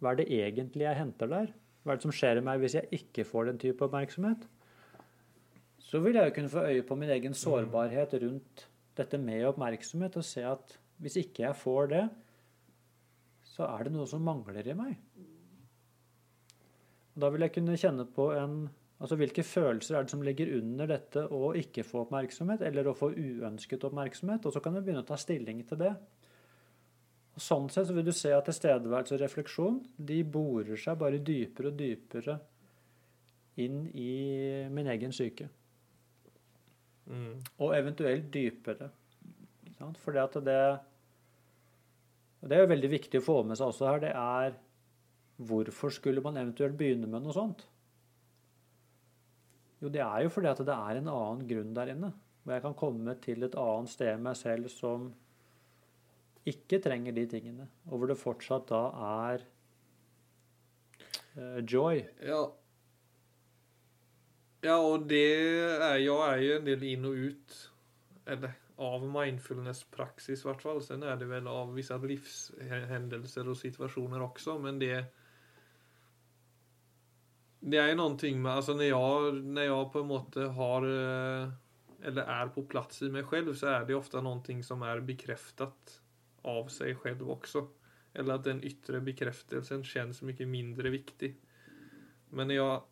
Hva 0.00 0.14
er 0.14 0.22
det 0.22 0.30
egentlig 0.32 0.86
jeg 0.86 0.96
henter 0.96 1.28
der? 1.28 1.50
Hva 1.82 1.92
er 1.92 1.98
det 1.98 2.06
som 2.06 2.14
skjer 2.14 2.38
i 2.40 2.44
meg 2.46 2.62
hvis 2.62 2.78
jeg 2.78 2.88
ikke 2.96 3.26
får 3.28 3.50
den 3.50 3.58
type 3.60 3.84
oppmerksomhet? 3.84 4.46
Så 5.92 6.00
vil 6.00 6.16
jeg 6.16 6.30
jo 6.30 6.32
kunne 6.38 6.48
få 6.48 6.64
øye 6.64 6.84
på 6.88 6.96
min 6.96 7.10
egen 7.12 7.34
sårbarhet 7.36 8.14
rundt 8.22 8.62
dette 8.96 9.18
med 9.20 9.44
oppmerksomhet, 9.44 10.16
og 10.16 10.24
se 10.24 10.44
at 10.48 10.78
hvis 11.04 11.18
ikke 11.20 11.42
jeg 11.44 11.58
får 11.60 11.90
det, 11.90 12.04
så 13.52 13.66
er 13.68 13.84
det 13.84 13.92
noe 13.92 14.08
som 14.08 14.24
mangler 14.24 14.64
i 14.64 14.76
meg. 14.78 14.94
Da 17.12 17.28
vil 17.28 17.44
jeg 17.44 17.52
kunne 17.58 17.80
kjenne 17.80 18.08
på 18.08 18.32
en 18.36 18.62
Altså 19.02 19.16
hvilke 19.18 19.42
følelser 19.42 19.96
er 19.98 20.04
det 20.04 20.12
som 20.12 20.20
ligger 20.22 20.52
under 20.60 20.86
dette 20.86 21.24
å 21.34 21.48
ikke 21.58 21.82
få 21.82 22.04
oppmerksomhet, 22.04 22.60
eller 22.62 22.86
å 22.86 22.92
få 22.94 23.08
uønsket 23.10 23.82
oppmerksomhet? 23.88 24.44
Og 24.46 24.54
så 24.54 24.60
kan 24.62 24.76
jeg 24.78 24.84
begynne 24.86 25.02
å 25.02 25.08
ta 25.08 25.16
stilling 25.18 25.64
til 25.66 25.80
det. 25.80 25.90
Og 27.34 27.42
Sånn 27.42 27.66
sett 27.66 27.88
så 27.88 27.96
vil 27.96 28.06
du 28.06 28.12
se 28.14 28.30
at 28.30 28.46
tilstedeværelse 28.46 29.16
og 29.16 29.24
refleksjon 29.24 29.80
de 29.98 30.20
borer 30.22 30.78
seg 30.78 31.00
bare 31.02 31.18
dypere 31.18 31.72
og 31.72 31.80
dypere 31.80 32.36
inn 33.66 33.82
i 33.90 34.12
min 34.70 34.92
egen 34.94 35.10
psyke. 35.10 35.48
Mm. 37.10 37.38
Og 37.58 37.76
eventuelt 37.76 38.28
dypere. 38.34 38.90
For 39.66 39.78
sant? 39.78 40.00
Fordi 40.02 40.22
at 40.22 40.40
det 40.46 40.62
og 42.42 42.50
Det 42.50 42.56
er 42.56 42.64
jo 42.64 42.72
veldig 42.72 42.90
viktig 42.90 43.20
å 43.20 43.24
få 43.24 43.36
med 43.46 43.58
seg 43.58 43.70
også 43.70 43.86
her. 43.86 44.00
Det 44.02 44.12
er 44.18 44.56
hvorfor 45.46 45.92
skulle 45.94 46.22
man 46.24 46.40
eventuelt 46.40 46.74
begynne 46.78 47.06
med 47.06 47.22
noe 47.22 47.34
sånt? 47.36 47.62
Jo, 49.82 49.90
det 49.90 50.02
er 50.02 50.24
jo 50.24 50.30
fordi 50.30 50.50
at 50.50 50.62
det 50.66 50.74
er 50.74 50.98
en 50.98 51.10
annen 51.10 51.44
grunn 51.46 51.74
der 51.74 51.92
inne. 51.94 52.12
Hvor 52.42 52.56
jeg 52.56 52.64
kan 52.64 52.74
komme 52.78 53.14
til 53.22 53.46
et 53.46 53.54
annet 53.58 53.92
sted 53.92 54.10
i 54.10 54.22
meg 54.26 54.34
selv 54.38 54.70
som 54.74 55.12
ikke 56.50 56.80
trenger 56.82 57.14
de 57.14 57.26
tingene. 57.30 57.68
Og 57.90 58.02
hvor 58.02 58.10
det 58.10 58.18
fortsatt 58.18 58.66
da 58.70 58.82
er 59.06 59.46
eh, 61.38 61.60
joy. 61.62 62.02
Ja. 62.26 62.42
Ja, 64.62 64.76
og 64.78 65.08
det 65.10 65.22
er 65.82 65.96
jo, 66.04 66.20
er 66.22 66.42
jo 66.42 66.58
en 66.58 66.66
del 66.66 66.84
in 66.86 67.06
og 67.08 67.18
ut, 67.18 67.56
eller 68.30 68.52
av 68.82 69.02
mindfulness-praksis, 69.06 70.42
i 70.42 70.48
hvert 70.48 70.62
fall. 70.62 70.78
Sen 70.84 71.02
er 71.06 71.18
det 71.18 71.28
vel 71.30 71.48
av 71.50 71.72
vissa 71.74 71.98
livshendelser 71.98 73.50
og 73.50 73.58
situasjoner 73.58 74.22
også, 74.22 74.56
men 74.62 74.78
det 74.82 74.94
det 77.62 77.78
er 77.78 77.92
jo 77.92 77.98
noe 78.00 78.30
med, 78.42 78.50
Altså, 78.50 78.74
når 78.74 78.88
jeg, 78.88 79.42
når 79.54 79.68
jeg 79.68 79.90
på 79.92 80.00
en 80.02 80.08
måte 80.08 80.46
har 80.56 80.86
eh, 80.88 81.52
eller 82.02 82.30
er 82.34 82.48
på 82.54 82.64
plass 82.66 83.02
i 83.06 83.10
meg 83.14 83.28
selv, 83.30 83.52
så 83.54 83.68
er 83.76 83.84
det 83.86 83.94
ofte 83.94 84.22
noe 84.22 84.62
som 84.66 84.82
er 84.82 85.04
bekreftet 85.06 85.98
av 86.50 86.70
seg 86.74 86.98
selv 87.04 87.30
også. 87.36 87.62
Eller 88.18 88.34
at 88.34 88.48
den 88.48 88.64
yttre 88.66 89.00
bekreftelsen 89.00 89.84
kjennes 89.86 90.22
mye 90.26 90.46
mindre 90.50 90.90
viktig. 90.90 91.30
Men 92.34 92.50
når 92.50 92.58
jag 92.58 92.91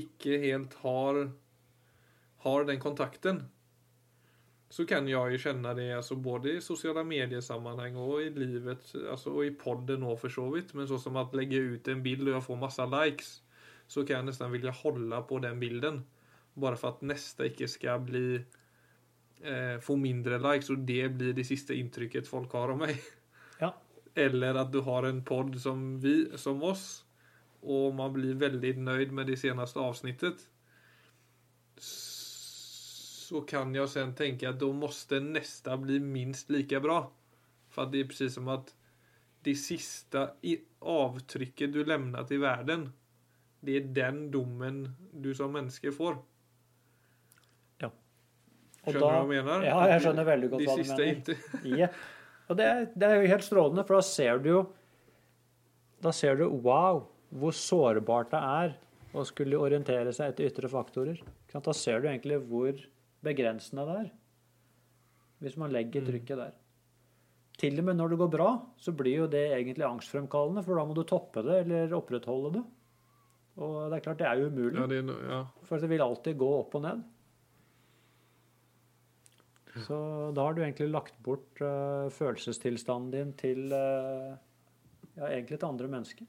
icke 0.00 0.38
helt 0.42 0.74
har, 0.82 1.26
har 2.44 2.66
den 2.68 2.82
kontakten 2.82 3.44
så 4.74 4.82
kan 4.90 5.06
jeg 5.06 5.34
jo 5.34 5.38
kjenne 5.38 5.70
det 5.78 5.90
altså 5.94 6.16
både 6.18 6.56
i 6.56 6.62
sosiale 6.64 7.04
mediesammanhang 7.06 7.94
og 8.00 8.24
i 8.24 8.30
livet, 8.34 8.82
altså, 9.06 9.30
og 9.30 9.46
i 9.46 9.52
podden 9.54 10.02
òg, 10.02 10.16
for 10.18 10.34
så 10.34 10.48
vidt. 10.50 10.72
Men 10.74 10.88
så 10.90 10.98
som 10.98 11.18
å 11.20 11.28
legge 11.36 11.60
ut 11.62 11.90
en 11.92 12.02
bild 12.02 12.26
og 12.26 12.34
jeg 12.34 12.46
får 12.48 12.58
masse 12.58 12.86
likes 12.90 13.36
så 13.86 14.02
kan 14.02 14.16
jeg 14.16 14.30
nesten 14.30 14.50
ville 14.50 14.72
holde 14.74 15.20
på 15.28 15.38
den 15.44 15.60
bilden. 15.62 16.00
Bare 16.58 16.78
for 16.80 16.96
at 16.96 17.04
neste 17.06 17.50
ikke 17.52 17.68
skal 17.70 18.02
bli 18.02 18.26
eh, 18.34 19.76
få 19.84 19.98
mindre 20.00 20.40
likes 20.42 20.72
og 20.74 20.82
det 20.88 21.06
blir 21.20 21.36
det 21.36 21.46
siste 21.46 21.76
inntrykket 21.78 22.26
folk 22.26 22.56
har 22.58 22.74
av 22.74 22.80
meg. 22.82 22.98
Ja. 23.60 23.70
Eller 24.26 24.58
at 24.58 24.74
du 24.74 24.80
har 24.88 25.06
en 25.06 25.22
podd 25.26 25.54
som 25.62 26.00
vi, 26.02 26.16
som 26.40 26.62
oss 26.66 27.04
och 27.64 27.94
man 27.94 28.12
blir 28.12 28.34
väldigt 28.34 28.78
nöjd 28.78 29.12
med 29.12 29.26
det 29.26 29.36
senaste 29.36 29.78
avsnittet. 29.78 30.34
Så 33.28 33.40
kan 33.40 33.74
jag 33.74 33.88
sen 33.88 34.14
tänka 34.14 34.48
att 34.50 34.60
då 34.60 34.72
måste 34.72 35.20
nästa 35.20 35.76
bli 35.76 36.00
minst 36.00 36.50
lika 36.50 36.80
bra. 36.80 37.12
För 37.68 37.82
att 37.82 37.92
det 37.92 38.00
är 38.00 38.04
precis 38.04 38.34
som 38.34 38.48
att 38.48 38.74
det 39.40 39.54
sista 39.54 40.20
avtrykket 40.22 40.68
avtrycket 40.78 41.72
du 41.72 41.84
lämnat 41.84 42.30
i 42.30 42.36
världen. 42.36 42.92
Det 43.60 43.76
är 43.76 43.80
den 43.80 44.30
domen 44.30 44.94
du 45.12 45.34
som 45.34 45.52
menneske 45.52 45.92
får. 45.92 46.16
Og 48.84 48.92
Skjønner 48.92 49.00
da- 49.00 49.20
du 49.22 49.28
hva 49.28 49.34
jeg 49.38 49.44
mener? 49.46 49.62
Ja, 49.64 49.76
jeg 49.88 50.00
skjønner 50.04 50.26
veldig 50.28 50.48
godt 50.52 50.60
de 50.60 50.66
hva 50.68 50.74
du 50.76 50.88
mener. 50.92 51.36
Jepp. 51.80 52.00
Og 52.52 52.56
det, 52.58 52.64
er- 52.68 52.88
det 52.92 53.08
er 53.08 53.14
jo 53.22 53.28
helt 53.32 53.46
strålende, 53.46 53.84
for 53.88 53.96
da 53.96 54.04
ser 54.04 54.42
du 54.44 54.48
jo 54.50 54.62
Da 56.04 56.10
ser 56.12 56.36
du 56.36 56.42
wow, 56.50 56.98
hvor 57.34 57.54
sårbart 57.56 58.32
det 58.32 58.40
er 58.40 58.74
å 59.14 59.24
skulle 59.26 59.58
orientere 59.60 60.12
seg 60.14 60.32
etter 60.32 60.50
ytre 60.50 60.70
faktorer. 60.70 61.20
Da 61.52 61.72
ser 61.76 62.02
du 62.02 62.08
egentlig 62.10 62.40
hvor 62.48 62.78
begrensende 63.24 63.86
det 63.88 63.96
er. 64.04 64.12
Hvis 65.44 65.56
man 65.60 65.72
legger 65.74 66.02
Mm. 66.02 66.08
trykket 66.10 66.36
der. 66.36 66.54
Til 67.58 67.78
og 67.78 67.84
med 67.84 67.96
når 67.96 68.10
det 68.10 68.18
går 68.18 68.30
bra, 68.30 68.66
så 68.76 68.92
blir 68.92 69.16
jo 69.16 69.26
det 69.26 69.52
egentlig 69.52 69.86
angstfremkallende, 69.86 70.64
for 70.64 70.74
da 70.74 70.84
må 70.84 70.94
du 70.94 71.04
toppe 71.04 71.42
det 71.42 71.60
eller 71.64 71.94
opprettholde 71.94 72.54
det. 72.54 72.64
Og 73.56 73.90
det 73.90 73.96
er 73.96 74.00
klart, 74.00 74.18
det 74.18 74.26
er 74.26 74.40
jo 74.40 74.50
umulig, 74.50 74.80
ja, 74.80 74.86
det 74.86 74.98
er 74.98 75.02
no, 75.06 75.14
ja. 75.22 75.44
for 75.62 75.78
det 75.78 75.88
vil 75.88 76.02
alltid 76.02 76.36
gå 76.36 76.48
opp 76.58 76.74
og 76.74 76.82
ned. 76.82 77.04
Så 79.86 79.96
da 80.34 80.42
har 80.42 80.54
du 80.54 80.62
egentlig 80.62 80.90
lagt 80.90 81.16
bort 81.22 81.62
uh, 81.62 82.10
følelsestilstanden 82.10 83.10
din 83.10 83.32
til 83.38 83.72
uh, 83.72 84.34
ja, 85.16 85.30
egentlig 85.30 85.58
til 85.58 85.68
andre 85.68 85.90
mennesker. 85.90 86.26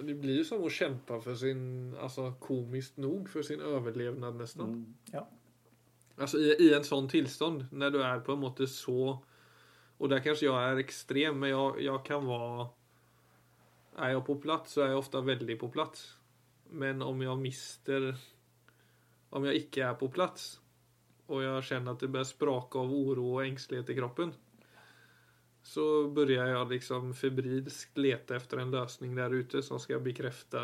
Ja, 0.00 0.06
det 0.06 0.14
blir 0.14 0.36
ju 0.36 0.44
som 0.44 0.66
att 0.66 0.72
kämpa 0.72 1.20
för 1.20 1.34
sin, 1.34 1.94
alltså 2.00 2.32
komiskt 2.32 2.96
nog, 2.96 3.28
för 3.28 3.42
sin 3.42 3.60
överlevnad 3.60 4.36
nästan. 4.36 4.68
Mm, 4.68 4.94
ja. 5.12 5.28
Alltså 6.16 6.38
i, 6.38 6.56
i 6.58 6.74
en 6.74 6.84
sån 6.84 7.08
tillstånd, 7.08 7.66
när 7.72 7.90
du 7.90 8.02
är 8.02 8.20
på 8.20 8.32
en 8.32 8.38
måte 8.38 8.66
så, 8.66 9.18
och 9.96 10.08
där 10.08 10.20
kanske 10.20 10.46
jag 10.46 10.62
är 10.62 10.76
extrem, 10.76 11.38
men 11.38 11.50
jag, 11.50 11.82
jag 11.82 12.04
kan 12.04 12.26
vara, 12.26 12.68
är 13.96 14.10
jag 14.10 14.26
på 14.26 14.36
plats 14.36 14.72
så 14.72 14.80
är 14.80 14.88
jag 14.88 14.98
ofta 14.98 15.20
väldigt 15.20 15.60
på 15.60 15.68
plats. 15.68 16.16
Men 16.70 17.02
om 17.02 17.22
jag 17.22 17.38
mister, 17.38 18.16
om 19.30 19.44
jag 19.44 19.54
ikke 19.54 19.84
är 19.84 19.94
på 19.94 20.08
plats 20.08 20.60
och 21.26 21.42
jag 21.42 21.64
känner 21.64 21.92
att 21.92 22.00
det 22.00 22.08
börjar 22.08 22.24
spraka 22.24 22.78
av 22.78 22.92
oro 22.92 23.34
och 23.34 23.44
ängslighet 23.44 23.90
i 23.90 23.94
kroppen. 23.94 24.32
Så 25.62 26.08
börjar 26.08 26.46
jag 26.46 26.70
liksom 26.70 27.14
febrilskt 27.14 27.98
leta 27.98 28.36
efter 28.36 28.58
en 28.58 28.70
lösning 28.70 29.14
där 29.14 29.34
ute 29.34 29.62
som 29.62 29.80
ska 29.80 29.98
bekräfta 29.98 30.60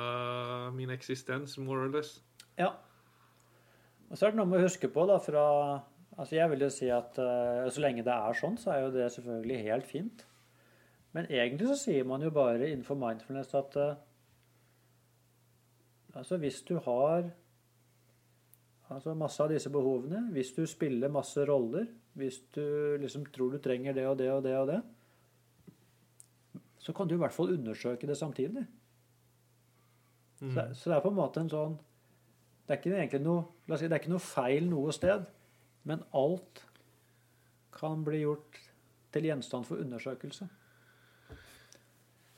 min 0.75 0.91
eksistens, 0.91 1.59
more 1.59 1.81
or 1.81 1.93
less. 1.93 2.21
ja. 2.57 2.75
Og 4.11 4.19
så 4.19 4.27
er 4.27 4.31
det 4.31 4.39
noe 4.39 4.47
med 4.47 4.61
å 4.61 4.67
huske 4.69 4.89
på, 4.89 5.03
da, 5.09 5.19
fra 5.19 5.45
Altså, 6.17 6.37
jeg 6.39 6.49
vil 6.49 6.63
jo 6.65 6.69
si 6.73 6.87
at 6.89 7.19
uh, 7.21 7.67
så 7.69 7.83
lenge 7.83 8.05
det 8.07 8.13
er 8.15 8.37
sånn, 8.39 8.55
så 8.57 8.71
er 8.73 8.85
jo 8.87 8.93
det 8.95 9.11
selvfølgelig 9.13 9.57
helt 9.67 9.89
fint. 9.91 10.23
Men 11.13 11.27
egentlig 11.29 11.67
så 11.69 11.77
sier 11.77 12.07
man 12.09 12.25
jo 12.25 12.31
bare 12.33 12.71
innenfor 12.71 12.97
mindfulness 12.97 13.53
at 13.59 13.77
uh, 13.77 13.99
Altså, 16.17 16.39
hvis 16.41 16.63
du 16.65 16.79
har 16.81 17.29
Altså 18.89 19.13
masse 19.19 19.43
av 19.43 19.51
disse 19.51 19.71
behovene. 19.75 20.29
Hvis 20.33 20.53
du 20.55 20.63
spiller 20.71 21.11
masse 21.11 21.43
roller, 21.45 21.89
hvis 22.17 22.41
du 22.57 22.97
liksom 23.01 23.27
tror 23.33 23.53
du 23.53 23.61
trenger 23.63 23.97
det 23.97 24.07
og 24.09 24.17
det 24.19 24.31
og 24.33 24.43
det 24.45 24.55
og 24.57 24.71
det, 24.71 24.81
så 26.81 26.95
kan 26.97 27.09
du 27.09 27.17
i 27.17 27.21
hvert 27.21 27.35
fall 27.35 27.53
undersøke 27.53 28.09
det 28.09 28.17
samtidig. 28.17 28.65
Mm. 30.41 30.53
Så, 30.53 30.65
så 30.75 30.91
det 30.91 30.97
er 30.97 31.05
på 31.05 31.13
en 31.13 31.17
måte 31.17 31.41
en 31.41 31.49
sånn 31.49 31.79
Det 32.67 32.75
er 32.75 32.79
ikke 32.81 32.91
egentlig 32.99 33.23
noe, 33.25 33.47
si, 33.79 33.87
det 33.87 33.95
er 33.95 34.03
ikke 34.03 34.13
noe 34.13 34.23
feil 34.23 34.67
noe 34.69 34.93
sted, 34.93 35.23
men 35.89 36.03
alt 36.19 36.65
kan 37.77 38.03
bli 38.05 38.25
gjort 38.25 38.59
til 39.15 39.29
gjenstand 39.29 39.69
for 39.69 39.81
undersøkelse. 39.81 40.49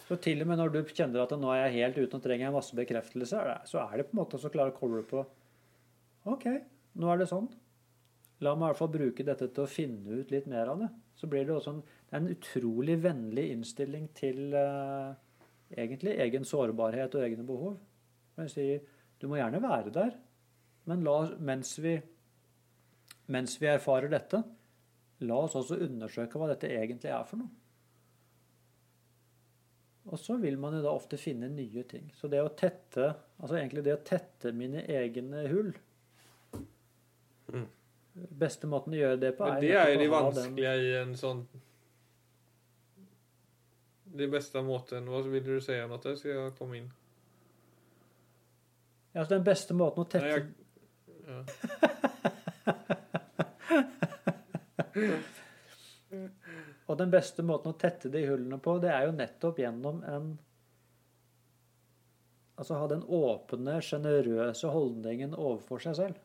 Så 0.05 0.17
til 0.25 0.45
og 0.45 0.51
med 0.51 0.61
når 0.61 0.75
du 0.75 0.79
kjenner 0.91 1.25
at 1.25 1.33
nå 1.37 1.49
er 1.53 1.67
jeg 1.67 1.79
helt 1.79 1.99
uten 2.03 2.21
og 2.21 2.25
trenger 2.25 2.51
en 2.51 2.59
masse 2.59 2.77
bekreftelse, 2.77 3.41
så 3.69 3.81
er 3.83 3.97
det 3.97 4.07
på 4.09 4.17
en 4.17 4.21
måte 4.21 4.41
så 4.41 4.53
klare 4.53 4.73
å 4.73 4.77
koble 4.77 5.03
på 5.09 5.25
OK, 6.29 6.47
nå 7.01 7.09
er 7.09 7.21
det 7.23 7.31
sånn. 7.31 7.49
La 8.45 8.55
meg 8.55 8.69
i 8.69 8.71
hvert 8.71 8.79
fall 8.79 8.93
bruke 8.95 9.25
dette 9.27 9.49
til 9.51 9.65
å 9.65 9.71
finne 9.71 10.21
ut 10.21 10.31
litt 10.31 10.47
mer 10.51 10.71
av 10.71 10.83
det. 10.85 10.89
Så 11.19 11.27
blir 11.31 11.47
det 11.47 11.57
også 11.57 11.75
en, 11.75 11.81
det 11.83 12.15
er 12.15 12.21
en 12.21 12.31
utrolig 12.35 12.99
vennlig 13.03 13.49
innstilling 13.55 14.07
til 14.17 14.55
eh, 14.55 15.17
egentlig 15.75 16.15
egen 16.23 16.47
sårbarhet 16.47 17.17
og 17.19 17.25
egne 17.27 17.47
behov. 17.47 17.79
Men 18.37 18.47
jeg 18.47 18.55
sier 18.55 18.85
du 19.19 19.27
må 19.27 19.41
gjerne 19.41 19.59
være 19.65 19.91
der, 19.91 20.13
men 20.87 21.03
la, 21.03 21.17
mens, 21.43 21.73
vi, 21.83 21.97
mens 23.35 23.57
vi 23.59 23.67
erfarer 23.67 24.13
dette, 24.13 24.45
la 25.27 25.41
oss 25.43 25.57
også 25.59 25.81
undersøke 25.89 26.39
hva 26.39 26.53
dette 26.53 26.71
egentlig 26.71 27.11
er 27.11 27.27
for 27.27 27.43
noe. 27.43 27.51
Og 30.09 30.23
så 30.23 30.39
vil 30.41 30.55
man 30.57 30.79
jo 30.79 30.85
da 30.87 30.95
ofte 30.95 31.19
finne 31.21 31.51
nye 31.53 31.83
ting. 31.91 32.07
Så 32.17 32.31
det 32.33 32.39
å 32.41 32.55
tette, 32.57 33.11
altså 33.43 33.59
egentlig 33.59 33.83
det 33.85 33.99
å 33.99 34.05
tette 34.07 34.55
mine 34.57 34.87
egne 34.87 35.43
hull 35.51 35.75
Mm. 37.49 37.65
Beste 38.39 38.67
måten 38.71 38.93
å 38.95 38.97
gjøre 38.99 39.21
det 39.21 39.33
på, 39.39 39.45
Men 39.47 39.61
det 39.63 39.71
er 39.77 39.89
jo 39.93 39.99
det 39.99 40.05
den- 40.05 40.11
vanskelige 40.15 40.73
i 40.83 40.93
en 41.03 41.15
sånn 41.17 41.43
Det 44.19 44.31
beste 44.33 44.63
måten 44.65 45.05
Hva 45.07 45.23
vil 45.29 45.45
du 45.45 45.61
si 45.61 45.73
noe 45.87 45.99
til? 46.03 46.17
Skal 46.17 46.31
jeg 46.33 46.55
komme 46.59 46.77
inn? 46.81 46.89
Ja, 49.15 49.21
altså 49.23 49.35
den 49.37 49.45
beste 49.45 49.75
måten 49.75 50.05
å 50.05 50.09
tette 50.09 50.25
Nei, 50.25 50.35
jeg, 50.35 50.47
ja. 51.29 51.45
Og 56.89 56.97
den 56.99 57.11
beste 57.13 57.45
måten 57.45 57.75
å 57.75 57.79
tette 57.79 58.09
de 58.13 58.23
hullene 58.27 58.59
på, 58.65 58.79
det 58.81 58.91
er 58.95 59.07
jo 59.09 59.17
nettopp 59.17 59.59
gjennom 59.61 60.03
en 60.09 60.39
Altså 62.59 62.75
ha 62.75 62.89
den 62.91 63.05
åpne, 63.07 63.77
sjenerøse 63.87 64.67
holdningen 64.75 65.37
overfor 65.39 65.79
seg 65.85 65.95
selv. 65.95 66.17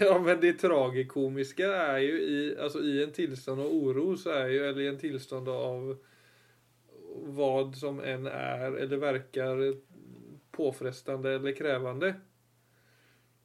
Ja, 0.00 0.18
men 0.18 0.40
det 0.40 0.52
tragikomiske 0.60 1.66
er 1.66 1.98
jo 2.02 2.16
i, 2.16 2.38
alltså 2.58 2.82
i 2.82 3.02
en 3.02 3.12
tilstand 3.12 3.60
av 3.60 3.72
oro 3.72 4.16
så 4.16 4.30
är 4.30 4.48
ju, 4.48 4.64
eller 4.66 4.80
i 4.80 4.88
en 4.88 4.98
tilstand 4.98 5.48
av 5.48 5.96
vad 7.26 7.76
som 7.76 8.00
än 8.00 8.26
er 8.26 8.72
eller 8.72 8.96
verker 8.96 9.76
påfrestande 10.50 11.34
eller 11.34 11.52
krävande. 11.52 12.14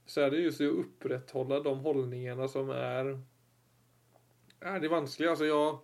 så 0.06 0.22
er 0.22 0.30
det 0.30 0.38
just 0.38 0.58
det 0.60 0.68
å 0.68 0.82
opprettholde 0.82 1.62
de 1.64 1.80
hållningarna 1.80 2.48
som 2.48 2.70
er 2.70 3.20
er 4.62 4.80
det 4.80 4.88
vanskelig. 4.88 5.30
Alltså 5.30 5.46
jag, 5.46 5.80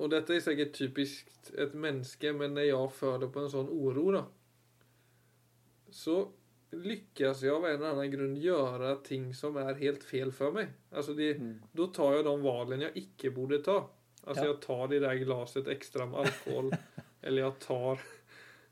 Og 0.00 0.08
dette 0.08 0.32
er 0.32 0.40
sikkert 0.40 0.72
typisk 0.72 1.28
et 1.60 1.74
menneske, 1.76 2.32
men 2.32 2.54
når 2.56 2.70
jeg 2.70 2.92
føler 2.96 3.28
på 3.32 3.42
en 3.42 3.50
sånn 3.52 3.68
oro 3.68 4.06
då, 4.14 4.22
så 5.92 6.14
lyckas 6.70 7.42
jag 7.42 7.56
av 7.56 7.66
en 7.66 7.74
eller 7.74 7.90
annan 7.90 8.10
grunn 8.10 8.36
gjøre 8.36 8.96
ting 9.04 9.34
som 9.34 9.56
er 9.56 9.74
helt 9.80 10.04
fel 10.04 10.30
for 10.32 10.52
meg. 10.54 10.70
Alltså 10.92 11.14
det, 11.14 11.34
Då 11.72 11.86
tar 11.86 12.14
jeg 12.14 12.24
de 12.24 12.42
valen 12.42 12.80
jeg 12.80 12.96
ikke 13.04 13.30
borde 13.34 13.58
ta. 13.62 13.90
Alltså 14.24 14.44
Ja. 14.44 14.50
jag 14.50 14.60
tar 14.62 14.88
det 14.88 15.00
där 15.00 15.14
glaset 15.14 15.68
extra 15.68 16.06
med 16.06 16.20
alkohol. 16.20 16.72
eller 17.22 17.42
jeg 17.42 17.58
tar 17.58 18.00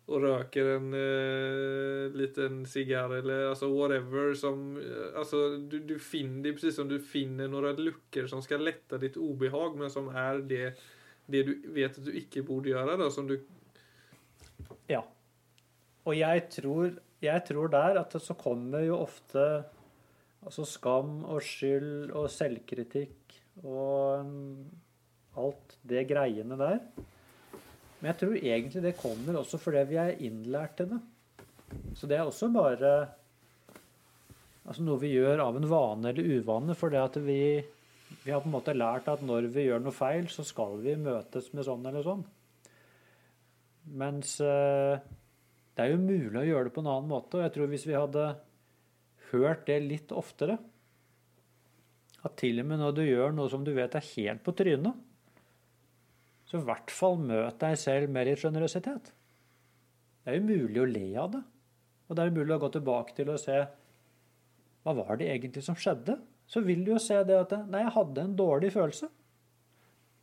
og 0.08 0.22
røker 0.22 0.64
en 0.78 0.94
eh, 0.96 2.12
liten 2.16 2.62
cigarr 2.66 3.12
eller 3.18 3.50
alltså 3.50 3.68
whatever 3.68 4.34
som 4.34 4.76
Altså, 4.76 5.18
alltså 5.18 5.56
du, 5.58 5.78
du 5.78 5.98
finner 5.98 6.42
det 6.42 6.48
är 6.48 6.52
precis 6.52 6.76
som 6.76 6.88
du 6.88 7.00
finner 7.00 7.48
några 7.48 7.72
luckor 7.72 8.26
som 8.26 8.42
skal 8.42 8.64
lette 8.64 8.98
ditt 8.98 9.16
obehag 9.16 9.76
men 9.76 9.90
som 9.90 10.08
er 10.08 10.40
det 10.40 10.78
det 11.26 11.42
du 11.42 11.52
vet 11.76 11.98
at 11.98 12.04
du 12.04 12.12
ikke 12.16 12.42
borde 12.42 12.70
gjøre 12.72 12.96
da 12.96 13.10
som 13.10 13.28
du 13.28 13.36
Ja. 14.88 15.02
Og 16.08 16.16
jeg 16.16 16.48
tror, 16.50 16.94
jeg 17.22 17.44
tror 17.48 17.70
der 17.72 17.98
at 18.00 18.14
så 18.22 18.36
kommer 18.38 18.84
jo 18.86 19.00
ofte 19.02 19.44
altså 20.44 20.64
skam 20.68 21.24
og 21.26 21.42
skyld 21.42 22.12
og 22.14 22.28
selvkritikk 22.30 23.38
og 23.64 24.26
mm, 24.26 24.66
alt 25.42 25.78
det 25.88 26.04
greiene 26.10 26.58
der. 26.58 26.78
Men 27.98 28.12
jeg 28.12 28.18
tror 28.20 28.36
egentlig 28.38 28.82
det 28.84 28.98
kommer 29.00 29.40
også 29.40 29.58
fordi 29.58 29.82
vi 29.90 29.98
er 29.98 30.20
innlært 30.22 30.76
til 30.78 30.92
det. 30.92 31.00
Så 31.98 32.06
det 32.08 32.16
er 32.16 32.28
også 32.28 32.48
bare 32.54 32.92
altså 34.68 34.84
noe 34.84 35.00
vi 35.02 35.14
gjør 35.16 35.42
av 35.42 35.58
en 35.58 35.68
vane 35.68 36.12
eller 36.12 36.38
uvane, 36.38 36.76
fordi 36.78 36.98
at 37.00 37.18
vi, 37.24 37.40
vi 38.22 38.32
har 38.32 38.42
på 38.44 38.50
en 38.50 38.54
måte 38.54 38.76
lært 38.76 39.08
at 39.10 39.24
når 39.24 39.50
vi 39.52 39.66
gjør 39.66 39.82
noe 39.82 39.96
feil, 39.96 40.28
så 40.30 40.44
skal 40.46 40.78
vi 40.84 40.94
møtes 41.00 41.50
med 41.56 41.66
sånn 41.66 41.86
eller 41.88 42.04
sånn. 42.06 42.24
Mens 43.98 44.36
eh, 44.44 45.00
det 45.78 45.84
er 45.84 45.92
jo 45.92 45.98
mulig 46.02 46.40
å 46.40 46.42
gjøre 46.42 46.66
det 46.66 46.74
på 46.74 46.82
en 46.82 46.90
annen 46.90 47.06
måte. 47.06 47.38
Og 47.38 47.44
jeg 47.44 47.52
tror 47.54 47.68
hvis 47.70 47.84
vi 47.86 47.94
hadde 47.94 48.22
hørt 49.30 49.60
det 49.68 49.76
litt 49.84 50.14
oftere 50.16 50.56
At 52.26 52.34
til 52.40 52.58
og 52.58 52.66
med 52.66 52.80
når 52.82 52.96
du 52.96 53.04
gjør 53.04 53.36
noe 53.36 53.52
som 53.52 53.62
du 53.62 53.70
vet 53.76 53.94
er 53.94 54.08
helt 54.16 54.42
på 54.42 54.50
trynet, 54.58 54.96
så 56.48 56.58
i 56.58 56.64
hvert 56.66 56.90
fall 56.90 57.14
møt 57.20 57.60
deg 57.60 57.76
selv 57.78 58.10
med 58.10 58.26
litt 58.26 58.40
sjenerøsitet. 58.42 59.12
Det 60.24 60.32
er 60.32 60.40
jo 60.40 60.48
mulig 60.48 60.80
å 60.82 60.88
le 60.88 61.04
av 61.22 61.30
det. 61.36 61.44
Og 62.08 62.16
det 62.16 62.24
er 62.24 62.34
mulig 62.34 62.56
å 62.56 62.62
gå 62.64 62.72
tilbake 62.74 63.14
til 63.14 63.30
å 63.30 63.38
se 63.38 63.60
hva 64.82 64.96
var 64.98 65.20
det 65.20 65.28
egentlig 65.30 65.62
som 65.62 65.78
skjedde. 65.78 66.16
Så 66.48 66.64
vil 66.64 66.82
du 66.82 66.94
jo 66.94 66.98
se 67.04 67.20
det 67.28 67.38
at 67.38 67.54
nei, 67.68 67.84
jeg 67.84 67.94
hadde 68.00 68.24
en 68.24 68.34
dårlig 68.34 68.72
følelse. 68.74 69.12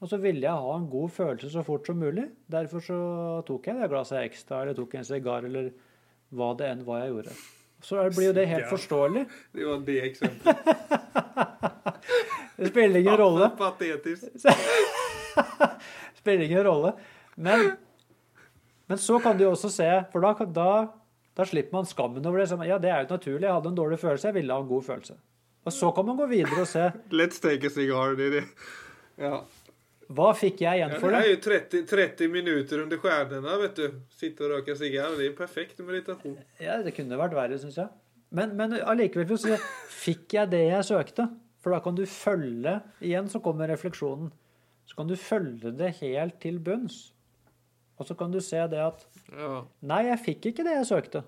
Og 0.03 0.09
så 0.11 0.19
ville 0.21 0.43
jeg 0.43 0.63
ha 0.65 0.71
en 0.75 0.87
god 0.91 1.11
følelse 1.15 1.49
så 1.53 1.63
fort 1.65 1.87
som 1.87 1.99
mulig. 1.99 2.27
Derfor 2.51 2.83
så 2.83 2.97
tok 3.47 3.69
jeg 3.69 3.79
det 3.79 3.91
glasset 3.91 4.21
ekstra, 4.25 4.61
eller 4.61 4.75
tok 4.77 4.97
en 4.99 5.07
sigar, 5.07 5.47
eller 5.47 5.71
hva 6.35 6.51
det 6.59 6.67
enn 6.71 6.83
var 6.87 7.05
jeg 7.05 7.13
gjorde. 7.13 7.35
Så 7.85 8.01
blir 8.15 8.29
jo 8.29 8.35
det 8.35 8.47
helt 8.49 8.67
forståelig. 8.71 9.25
Det 9.55 9.67
var 9.67 9.85
det 9.87 9.99
eksempelet. 10.09 10.57
Det 12.55 12.69
spiller 12.71 12.99
ingen 12.99 13.17
rolle. 13.19 13.49
Patetisk. 13.57 14.23
spiller 16.21 16.45
ingen 16.45 16.63
rolle. 16.63 16.93
Men, 17.35 17.71
men 18.87 18.97
så 18.97 19.19
kan 19.19 19.35
du 19.35 19.43
jo 19.43 19.49
også 19.51 19.69
se, 19.73 19.89
for 20.13 20.23
da, 20.23 20.47
da, 20.55 20.69
da 21.35 21.47
slipper 21.49 21.75
man 21.75 21.89
skammen 21.89 22.23
over 22.25 22.39
det. 22.39 22.47
Som, 22.53 22.63
ja, 22.63 22.77
det 22.79 22.93
er 22.93 23.03
jo 23.03 23.17
naturlig. 23.17 23.43
Jeg 23.43 23.57
hadde 23.57 23.73
en 23.73 23.81
dårlig 23.81 23.99
følelse, 23.99 24.29
jeg 24.29 24.37
ville 24.39 24.55
ha 24.55 24.63
en 24.63 24.71
god 24.71 24.87
følelse. 24.87 25.17
Og 25.65 25.73
så 25.73 25.91
kan 25.97 26.07
man 26.07 26.21
gå 26.21 26.29
videre 26.31 26.63
og 26.63 26.69
se 26.69 26.87
Let's 27.11 27.43
take 27.43 27.67
a 27.67 27.73
cigar. 27.75 28.15
Det 28.15 28.31
er. 28.39 28.49
Ja. 29.19 29.41
Hva 30.13 30.31
fikk 30.37 30.61
jeg 30.61 30.79
igjen 30.81 30.91
Ja, 30.93 30.99
for 31.01 31.09
det 31.13 31.19
er 31.19 31.23
det. 31.23 31.31
jo 31.33 31.39
30, 31.49 31.85
30 31.89 32.27
minutter 32.31 32.81
under 32.83 32.97
stjernene, 33.01 33.55
vet 33.61 33.75
du. 33.79 33.99
Sitte 34.13 34.45
og 34.45 34.51
røyke 34.55 34.75
sigar. 34.77 35.15
Det 35.17 35.29
er 35.31 35.35
perfekt 35.37 35.79
meditasjon. 35.79 36.37
Ja, 36.61 36.81
Det 36.85 36.93
kunne 36.97 37.17
vært 37.17 37.33
verre, 37.33 37.57
syns 37.61 37.77
jeg. 37.81 37.89
Men, 38.35 38.55
men 38.57 38.73
allikevel 38.81 39.27
for 39.29 39.37
å 39.37 39.43
si, 39.45 39.57
fikk 40.03 40.33
jeg 40.37 40.49
det 40.51 40.63
jeg 40.67 40.83
søkte. 40.89 41.29
For 41.63 41.73
da 41.73 41.79
kan 41.81 41.95
du 41.97 42.03
følge 42.05 42.75
Igjen 43.01 43.29
så 43.31 43.39
kommer 43.41 43.67
refleksjonen. 43.71 44.31
Så 44.85 44.93
kan 44.99 45.07
du 45.09 45.15
følge 45.17 45.71
det 45.73 45.95
helt 46.01 46.37
til 46.43 46.59
bunns. 46.61 47.11
Og 47.97 48.05
så 48.05 48.13
kan 48.19 48.29
du 48.33 48.41
se 48.43 48.59
det 48.69 48.81
at 48.83 49.05
Ja. 49.31 49.63
Nei, 49.81 50.03
jeg 50.11 50.19
fikk 50.25 50.45
ikke 50.51 50.65
det 50.67 50.75
jeg 50.77 50.89
søkte. 50.91 51.23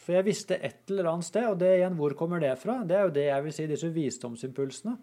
For 0.00 0.16
jeg 0.16 0.24
visste 0.26 0.56
et 0.64 0.88
eller 0.90 1.10
annet 1.12 1.26
sted, 1.28 1.44
og 1.46 1.58
det 1.60 1.74
igjen, 1.76 1.94
hvor 1.98 2.14
kommer 2.16 2.40
det 2.40 2.54
fra? 2.58 2.78
Det 2.88 2.96
er 2.96 3.02
jo 3.04 3.12
det 3.14 3.26
jeg 3.28 3.44
vil 3.44 3.52
si, 3.52 3.66
disse 3.68 3.90
visdomsimpulsene. 3.94 4.94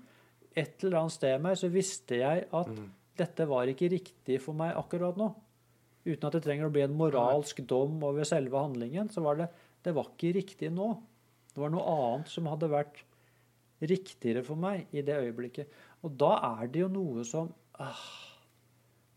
Et 0.58 0.84
eller 0.84 1.04
annet 1.04 1.14
sted 1.14 1.36
i 1.36 1.42
meg 1.44 1.58
så 1.60 1.70
visste 1.70 2.18
jeg 2.22 2.48
at 2.58 2.72
dette 3.18 3.46
var 3.50 3.70
ikke 3.70 3.92
riktig 3.94 4.40
for 4.44 4.58
meg 4.58 4.76
akkurat 4.78 5.18
nå. 5.20 5.30
Uten 6.08 6.28
at 6.30 6.38
det 6.38 6.44
trenger 6.46 6.70
å 6.70 6.74
bli 6.74 6.86
en 6.86 6.96
moralsk 6.98 7.62
dom 7.68 7.98
over 8.08 8.26
selve 8.28 8.58
handlingen, 8.58 9.10
så 9.12 9.22
var 9.26 9.42
det 9.42 9.50
det 9.86 9.94
var 9.96 10.10
ikke 10.12 10.34
riktig 10.36 10.72
nå. 10.74 10.90
Det 11.54 11.62
var 11.62 11.72
noe 11.74 11.92
annet 11.94 12.32
som 12.32 12.48
hadde 12.50 12.70
vært 12.72 13.04
riktigere 13.88 14.42
for 14.46 14.60
meg 14.60 14.90
i 14.96 15.04
det 15.06 15.16
øyeblikket. 15.22 15.70
Og 16.06 16.16
da 16.20 16.34
er 16.60 16.72
det 16.74 16.82
jo 16.82 16.90
noe 16.92 17.24
som 17.28 17.52
ah, 17.82 18.02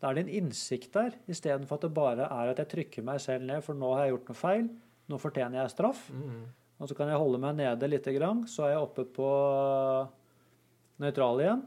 Da 0.00 0.10
er 0.10 0.16
det 0.16 0.22
en 0.26 0.44
innsikt 0.44 0.92
der, 0.96 1.16
istedenfor 1.28 1.76
at 1.76 1.82
det 1.84 1.92
bare 1.96 2.28
er 2.28 2.52
at 2.52 2.60
jeg 2.62 2.70
trykker 2.74 3.04
meg 3.04 3.20
selv 3.20 3.44
ned, 3.48 3.60
for 3.64 3.76
nå 3.76 3.90
har 3.92 4.06
jeg 4.06 4.14
gjort 4.14 4.30
noe 4.30 4.40
feil. 4.40 4.70
Nå 5.10 5.18
fortjener 5.20 5.60
jeg 5.60 5.74
straff. 5.74 6.06
Og 6.80 6.88
så 6.88 6.96
kan 6.96 7.10
jeg 7.12 7.20
holde 7.20 7.40
meg 7.42 7.58
nede 7.58 7.90
lite 7.90 8.14
grann, 8.16 8.46
så 8.48 8.64
er 8.64 8.70
jeg 8.76 8.84
oppe 8.86 9.04
på 9.04 9.28
nøytral 11.00 11.42
igjen. 11.42 11.62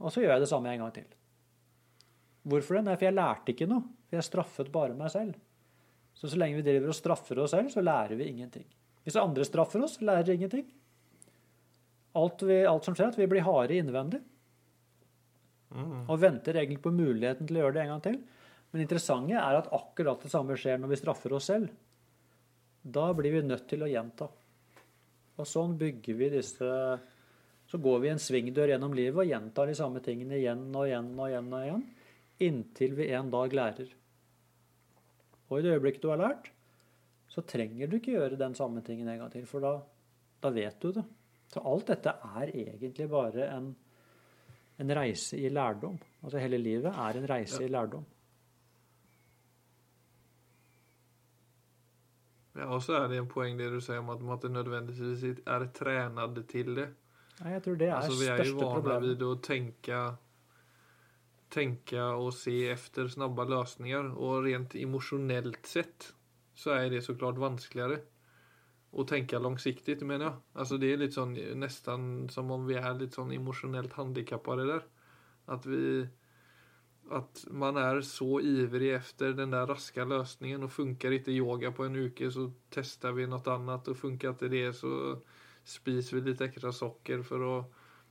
Og 0.00 0.12
så 0.12 0.22
gjør 0.22 0.34
jeg 0.36 0.44
det 0.44 0.50
samme 0.50 0.72
en 0.72 0.84
gang 0.84 0.92
til. 0.96 1.08
Hvorfor 2.50 2.78
det? 2.78 2.84
Nei, 2.86 2.96
for 2.96 3.08
jeg 3.08 3.16
lærte 3.16 3.52
ikke 3.52 3.68
noe. 3.68 3.84
For 4.08 4.18
jeg 4.18 4.26
straffet 4.26 4.72
bare 4.72 4.96
meg 4.96 5.12
selv. 5.12 5.36
Så 6.16 6.28
så 6.28 6.40
lenge 6.40 6.58
vi 6.58 6.66
driver 6.66 6.92
og 6.92 6.96
straffer 6.96 7.40
oss 7.40 7.54
selv, 7.54 7.70
så 7.72 7.84
lærer 7.84 8.18
vi 8.18 8.28
ingenting. 8.28 8.66
Hvis 9.04 9.16
andre 9.20 9.46
straffer 9.46 9.84
oss, 9.84 10.00
lærer 10.04 10.26
vi 10.28 10.36
ingenting. 10.40 10.66
Alt, 12.20 12.42
vi, 12.42 12.58
alt 12.66 12.84
som 12.84 12.96
skjer, 12.96 13.08
er 13.08 13.14
at 13.14 13.20
vi 13.20 13.28
blir 13.30 13.46
harde 13.46 13.76
innvendig. 13.78 14.20
Og 16.10 16.18
venter 16.18 16.58
egentlig 16.58 16.82
på 16.82 16.92
muligheten 16.92 17.46
til 17.46 17.60
å 17.60 17.62
gjøre 17.64 17.76
det 17.76 17.84
en 17.84 17.92
gang 17.94 18.02
til. 18.08 18.18
Men 18.70 18.80
det 18.80 18.86
interessante 18.86 19.38
er 19.38 19.60
at 19.60 19.70
akkurat 19.74 20.22
det 20.24 20.32
samme 20.32 20.56
skjer 20.58 20.80
når 20.80 20.92
vi 20.92 20.98
straffer 20.98 21.34
oss 21.36 21.48
selv. 21.52 21.70
Da 22.82 23.10
blir 23.14 23.36
vi 23.36 23.46
nødt 23.46 23.68
til 23.70 23.84
å 23.84 23.90
gjenta. 23.90 24.28
Og 25.40 25.48
sånn 25.48 25.76
bygger 25.78 26.18
vi 26.18 26.30
disse 26.34 26.70
Så 27.70 27.78
går 27.78 28.00
vi 28.02 28.10
en 28.10 28.18
svingdør 28.18 28.72
gjennom 28.72 28.94
livet 28.98 29.22
og 29.22 29.28
gjentar 29.30 29.70
de 29.70 29.76
samme 29.78 30.02
tingene 30.02 30.40
igjen 30.40 30.64
og 30.74 30.88
igjen 30.88 31.12
og 31.14 31.28
igjen 31.28 31.52
og 31.54 31.66
igjen, 31.66 31.84
inntil 32.42 32.96
vi 32.98 33.10
en 33.14 33.30
dag 33.30 33.54
lærer. 33.54 33.92
Og 35.50 35.58
i 35.58 35.62
det 35.62 35.76
øyeblikket 35.76 36.02
du 36.02 36.10
har 36.10 36.18
lært, 36.18 36.50
så 37.30 37.44
trenger 37.46 37.86
du 37.86 37.96
ikke 37.98 38.16
gjøre 38.16 38.38
den 38.38 38.56
samme 38.58 38.82
tingen 38.86 39.08
en 39.08 39.20
gang 39.22 39.30
til, 39.30 39.46
for 39.46 39.62
da, 39.62 39.76
da 40.42 40.50
vet 40.54 40.82
du 40.82 40.90
det. 40.96 41.04
Så 41.50 41.62
alt 41.66 41.90
dette 41.90 42.14
er 42.38 42.50
egentlig 42.50 43.06
bare 43.10 43.46
en, 43.54 43.68
en 44.82 44.94
reise 44.96 45.38
i 45.38 45.50
lærdom. 45.50 45.98
Altså 46.22 46.42
hele 46.42 46.58
livet 46.58 46.90
er 46.90 47.18
en 47.18 47.28
reise 47.30 47.62
i 47.64 47.70
lærdom. 47.70 48.06
Ja, 52.58 52.66
og 52.66 52.82
så 52.82 52.98
er 52.98 53.06
det 53.08 53.20
en 53.20 53.30
poeng 53.30 53.58
det 53.58 53.70
du 53.70 53.78
sier 53.82 54.02
om 54.02 54.10
at 54.10 54.22
man 54.26 54.38
ikke 54.38 54.50
nødvendigvis 54.52 55.22
er 55.46 55.66
trent 55.74 56.42
til 56.50 56.74
det. 56.76 56.88
Nei, 57.40 57.54
jeg 57.56 57.62
tror 57.64 57.78
det 57.80 57.88
er 57.88 57.96
Alltså 57.96 58.18
vi 58.20 58.28
er 58.28 58.44
jo 58.44 58.58
vana 58.58 58.74
problemet. 58.76 59.08
vid 59.08 59.22
å 59.24 59.34
tenke 59.40 60.00
tenke 61.50 61.98
og 62.14 62.30
se 62.36 62.54
efter 62.70 63.08
snabba 63.10 63.42
løsninger, 63.50 64.12
og 64.14 64.44
rent 64.46 64.76
emosjonelt 64.78 65.66
sett 65.66 66.12
så 66.54 66.76
er 66.76 66.90
det 66.92 67.02
så 67.02 67.16
klart 67.18 67.40
vanskeligere 67.42 67.98
å 68.90 69.06
tenke 69.06 69.38
langsiktig, 69.38 69.96
mener 70.02 70.28
jeg. 70.28 70.38
Altså 70.62 70.78
det 70.82 70.92
er 70.92 71.02
litt 71.02 71.16
sånn 71.16 71.34
nesten 71.58 72.28
som 72.30 72.50
om 72.54 72.66
vi 72.68 72.78
er 72.78 72.94
litt 72.98 73.16
sånn 73.18 73.32
emosjonelt 73.34 73.94
handikappede 73.98 74.66
der. 74.68 74.86
At 75.50 75.66
vi 75.66 76.06
at 77.10 77.42
man 77.50 77.78
er 77.80 78.00
så 78.06 78.38
ivrig 78.38 78.92
efter 78.94 79.32
den 79.34 79.50
der 79.50 79.66
raske 79.66 80.04
løsningen, 80.06 80.62
og 80.62 80.70
funker 80.70 81.16
ikke 81.16 81.34
yoga 81.34 81.72
på 81.74 81.88
en 81.88 81.98
uke, 81.98 82.28
så 82.30 82.46
tester 82.70 83.16
vi 83.16 83.26
noe 83.26 83.42
annet, 83.50 83.90
og 83.90 83.98
funker 83.98 84.36
ikke 84.36 84.50
det, 84.52 84.68
så 84.78 84.92
spiser 85.66 86.18
vi 86.18 86.30
litt 86.30 86.42
ekstra 86.44 86.72
socker 86.74 87.22
for 87.26 87.64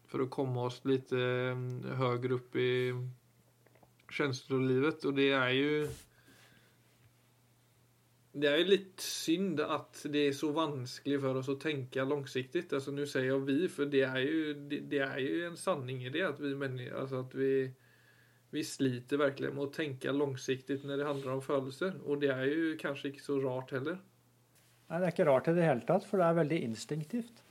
for 0.09 0.25
å 0.25 0.29
komme 0.33 0.67
oss 0.67 0.81
litt 0.89 1.13
eh, 1.13 1.55
høyere 1.99 2.39
opp 2.39 2.55
i 2.59 2.69
känslolivet. 4.09 5.05
Og 5.05 5.17
det 5.19 5.31
er 5.37 5.51
jo 5.55 5.73
det 8.39 8.45
er 8.45 8.59
jo 8.61 8.69
litt 8.69 9.03
synd 9.03 9.59
at 9.63 10.03
det 10.13 10.27
er 10.29 10.35
så 10.37 10.51
vanskelig 10.55 11.17
for 11.21 11.39
oss 11.41 11.49
å 11.51 11.57
tenke 11.59 12.05
langsiktig. 12.05 12.67
Altså, 12.69 12.93
Nå 12.95 13.07
sier 13.09 13.27
jeg 13.27 13.45
vi, 13.47 13.59
for 13.73 13.89
det 13.89 14.03
er 14.07 14.21
jo, 14.23 14.53
det, 14.69 14.83
det 14.91 15.01
er 15.03 15.17
jo 15.23 15.47
en 15.49 15.57
sanning 15.59 16.03
i 16.05 16.13
det. 16.13 16.23
At 16.27 16.41
vi, 16.41 16.53
mennesker, 16.57 16.93
altså 17.01 17.23
at 17.25 17.33
vi, 17.35 17.53
vi 18.53 18.65
sliter 18.65 19.21
virkelig 19.21 19.51
med 19.55 19.65
å 19.65 19.73
tenke 19.73 20.13
langsiktig 20.13 20.79
når 20.85 21.01
det 21.01 21.09
handler 21.09 21.35
om 21.35 21.43
følelser. 21.43 21.97
Og 22.05 22.21
det 22.21 22.31
er 22.33 22.45
jo 22.47 22.77
kanskje 22.81 23.11
ikke 23.11 23.25
så 23.25 23.41
rart 23.43 23.73
heller. 23.75 23.99
Nei, 24.89 24.97
det 24.97 25.05
er 25.05 25.13
ikke 25.13 25.27
rart 25.29 25.47
i 25.51 25.53
det 25.53 25.67
hele 25.67 25.85
tatt, 25.85 26.05
for 26.07 26.17
det 26.17 26.27
er 26.27 26.37
veldig 26.39 26.59
instinktivt. 26.65 27.43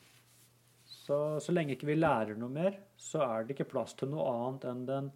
Så, 0.89 1.39
så 1.41 1.55
lenge 1.55 1.77
ikke 1.77 1.89
vi 1.89 1.95
lærer 1.99 2.37
noe 2.37 2.51
mer, 2.53 2.81
så 2.99 3.23
er 3.25 3.45
det 3.47 3.55
ikke 3.55 3.71
plass 3.71 3.95
til 3.97 4.11
noe 4.11 4.27
annet 4.29 4.67
enn 4.69 4.83
den 4.89 5.13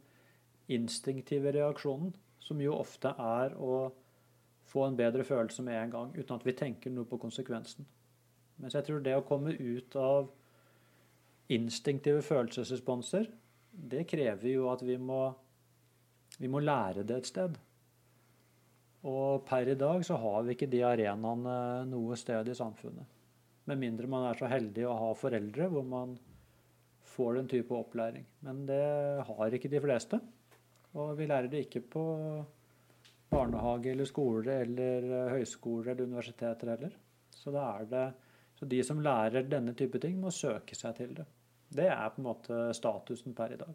instinktive 0.72 1.52
reaksjonen, 1.52 2.14
som 2.42 2.62
jo 2.62 2.76
ofte 2.78 3.10
er 3.18 3.56
å 3.58 3.88
få 4.70 4.86
en 4.86 4.96
bedre 4.96 5.26
følelse 5.26 5.64
med 5.66 5.76
en 5.80 5.92
gang, 5.96 6.14
uten 6.14 6.38
at 6.38 6.46
vi 6.46 6.54
tenker 6.56 6.94
noe 6.94 7.08
på 7.08 7.18
konsekvensen. 7.20 7.84
Mens 8.62 8.78
jeg 8.78 8.86
tror 8.86 9.02
det 9.02 9.16
å 9.18 9.26
komme 9.26 9.52
ut 9.58 9.96
av 9.98 10.30
instinktive 11.52 12.22
følelsesresponser, 12.24 13.26
det 13.72 14.06
krever 14.08 14.52
jo 14.52 14.70
at 14.72 14.84
vi 14.86 14.96
må, 15.00 15.24
vi 16.38 16.48
må 16.48 16.62
lære 16.62 17.04
det 17.08 17.18
et 17.18 17.30
sted. 17.32 17.58
Og 19.08 19.42
per 19.46 19.66
i 19.66 19.78
dag 19.78 20.04
så 20.06 20.16
har 20.22 20.44
vi 20.46 20.54
ikke 20.54 20.70
de 20.70 20.84
arenaene 20.86 21.56
noe 21.90 22.18
sted 22.18 22.48
i 22.48 22.54
samfunnet. 22.54 23.18
Med 23.66 23.78
mindre 23.78 24.10
man 24.10 24.28
er 24.28 24.38
så 24.38 24.50
heldig 24.50 24.86
å 24.86 24.98
ha 24.98 25.10
foreldre 25.18 25.68
hvor 25.70 25.86
man 25.86 26.14
får 27.12 27.38
den 27.38 27.50
type 27.50 27.74
opplæring. 27.76 28.24
Men 28.46 28.64
det 28.66 28.82
har 29.26 29.54
ikke 29.54 29.70
de 29.72 29.82
fleste. 29.82 30.20
Og 30.98 31.14
vi 31.18 31.26
lærer 31.26 31.50
det 31.50 31.66
ikke 31.66 31.82
på 31.94 32.04
barnehage 33.32 33.92
eller 33.92 34.08
skole 34.08 34.58
eller 34.66 35.06
eh, 35.08 35.30
høyskole 35.36 35.92
eller 35.92 36.08
universiteter 36.10 36.74
heller. 36.74 36.98
Så 37.32 37.50
det 37.50 38.12
Så 38.54 38.66
de 38.66 38.82
som 38.84 39.00
lærer 39.00 39.42
denne 39.42 39.74
type 39.74 39.98
ting, 39.98 40.20
må 40.20 40.30
søke 40.30 40.74
seg 40.76 40.94
til 40.96 41.14
det. 41.14 41.24
Det 41.68 41.88
er 41.88 42.10
på 42.10 42.20
en 42.20 42.28
måte 42.28 42.74
statusen 42.74 43.34
per 43.34 43.52
i 43.52 43.56
dag. 43.56 43.74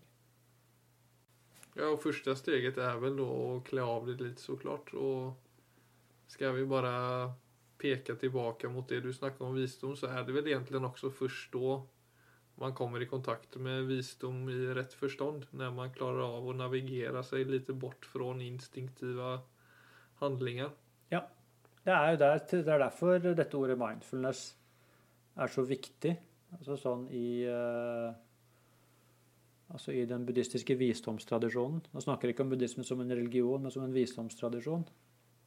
Ja, 1.78 1.92
og 1.92 2.02
første 2.02 2.34
steget 2.40 2.80
er 2.82 2.96
vel 3.02 3.20
å 3.22 3.60
kle 3.66 3.84
av 3.86 4.08
det 4.10 4.18
litt, 4.24 4.42
så 4.42 4.56
klart. 4.58 4.90
Og 4.98 5.36
skal 6.32 6.56
vi 6.58 6.66
bare 6.70 6.94
peke 7.78 8.16
tilbake 8.18 8.72
mot 8.74 8.88
det 8.90 9.04
du 9.06 9.12
snakker 9.14 9.46
om 9.46 9.54
visdom, 9.58 9.94
så 9.96 10.10
er 10.10 10.26
det 10.26 10.34
vel 10.34 10.50
egentlig 10.50 10.82
også 10.82 11.14
først 11.14 11.54
da 11.54 11.78
man 12.58 12.74
kommer 12.74 13.04
i 13.06 13.10
kontakt 13.10 13.54
med 13.62 13.86
visdom 13.86 14.48
i 14.50 14.58
rett 14.74 14.96
forstand. 14.98 15.46
Når 15.54 15.74
man 15.78 15.94
klarer 15.94 16.24
av 16.26 16.48
å 16.50 16.56
navigere 16.58 17.22
seg 17.26 17.52
litt 17.54 17.70
bort 17.78 18.08
fra 18.10 18.32
instinktive 18.42 19.36
handlinger. 20.24 20.74
Ja. 21.14 21.28
Det 21.86 21.94
er 21.94 22.16
jo 22.16 22.18
der, 22.24 22.42
det 22.50 22.74
er 22.74 22.82
derfor 22.82 23.22
dette 23.22 23.60
ordet 23.60 23.78
mindfulness 23.80 24.48
er 25.38 25.54
så 25.54 25.64
viktig. 25.70 26.16
Altså 26.58 26.80
sånn 26.82 27.06
i 27.14 27.46
eh, 27.46 28.10
Altså 29.74 29.92
i 29.92 30.06
den 30.08 30.24
buddhistiske 30.28 30.78
visdomstradisjonen. 30.80 31.82
Nå 31.92 32.04
snakker 32.04 32.30
jeg 32.30 32.36
ikke 32.36 32.46
om 32.46 32.54
buddhismen 32.54 32.88
som 32.88 33.02
en 33.04 33.12
religion, 33.12 33.62
men 33.62 33.74
som 33.74 33.84
en 33.84 33.96
visdomstradisjon. 33.96 34.86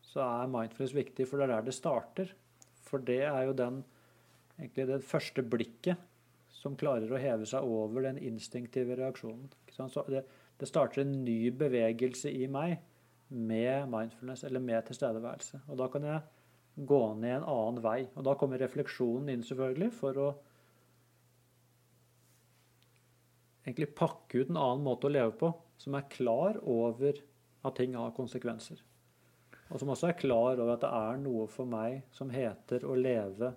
Så 0.05 0.21
er 0.25 0.51
mindfulness 0.53 0.95
viktig, 0.97 1.27
for 1.29 1.41
det 1.41 1.47
er 1.47 1.55
der 1.55 1.71
det 1.71 1.77
starter. 1.77 2.35
For 2.85 3.03
det 3.07 3.23
er 3.29 3.47
jo 3.49 3.57
den 3.57 3.81
egentlig 4.59 4.87
det 4.91 5.01
første 5.09 5.45
blikket 5.47 6.07
som 6.53 6.77
klarer 6.77 7.09
å 7.09 7.21
heve 7.21 7.47
seg 7.49 7.65
over 7.65 8.05
den 8.05 8.19
instinktive 8.21 8.99
reaksjonen. 8.99 9.49
Det, 9.73 10.25
det 10.61 10.69
starter 10.69 11.05
en 11.05 11.15
ny 11.25 11.39
bevegelse 11.57 12.29
i 12.29 12.51
meg 12.53 12.77
med 13.31 13.89
mindfulness, 13.89 14.45
eller 14.45 14.61
med 14.61 14.85
tilstedeværelse. 14.89 15.63
Og 15.71 15.79
da 15.81 15.89
kan 15.89 16.05
jeg 16.05 16.87
gå 16.91 17.01
ned 17.15 17.39
en 17.39 17.49
annen 17.49 17.83
vei. 17.85 17.99
Og 18.19 18.27
da 18.27 18.35
kommer 18.39 18.61
refleksjonen 18.61 19.31
inn, 19.33 19.45
selvfølgelig, 19.47 19.93
for 19.97 20.21
å 20.21 20.29
egentlig 23.71 23.95
pakke 23.97 24.43
ut 24.43 24.51
en 24.51 24.61
annen 24.61 24.85
måte 24.85 25.09
å 25.09 25.15
leve 25.15 25.33
på, 25.39 25.55
som 25.81 25.97
er 25.97 26.09
klar 26.13 26.59
over 26.67 27.19
at 27.65 27.77
ting 27.79 27.95
har 27.97 28.15
konsekvenser. 28.17 28.83
Og 29.71 29.79
som 29.79 29.93
også 29.93 30.11
er 30.11 30.19
klar 30.19 30.59
over 30.59 30.75
at 30.75 30.83
det 30.83 30.91
er 30.91 31.19
noe 31.23 31.47
for 31.51 31.69
meg 31.71 32.01
som 32.15 32.33
heter 32.35 32.85
å 32.89 32.97
leve 32.99 33.53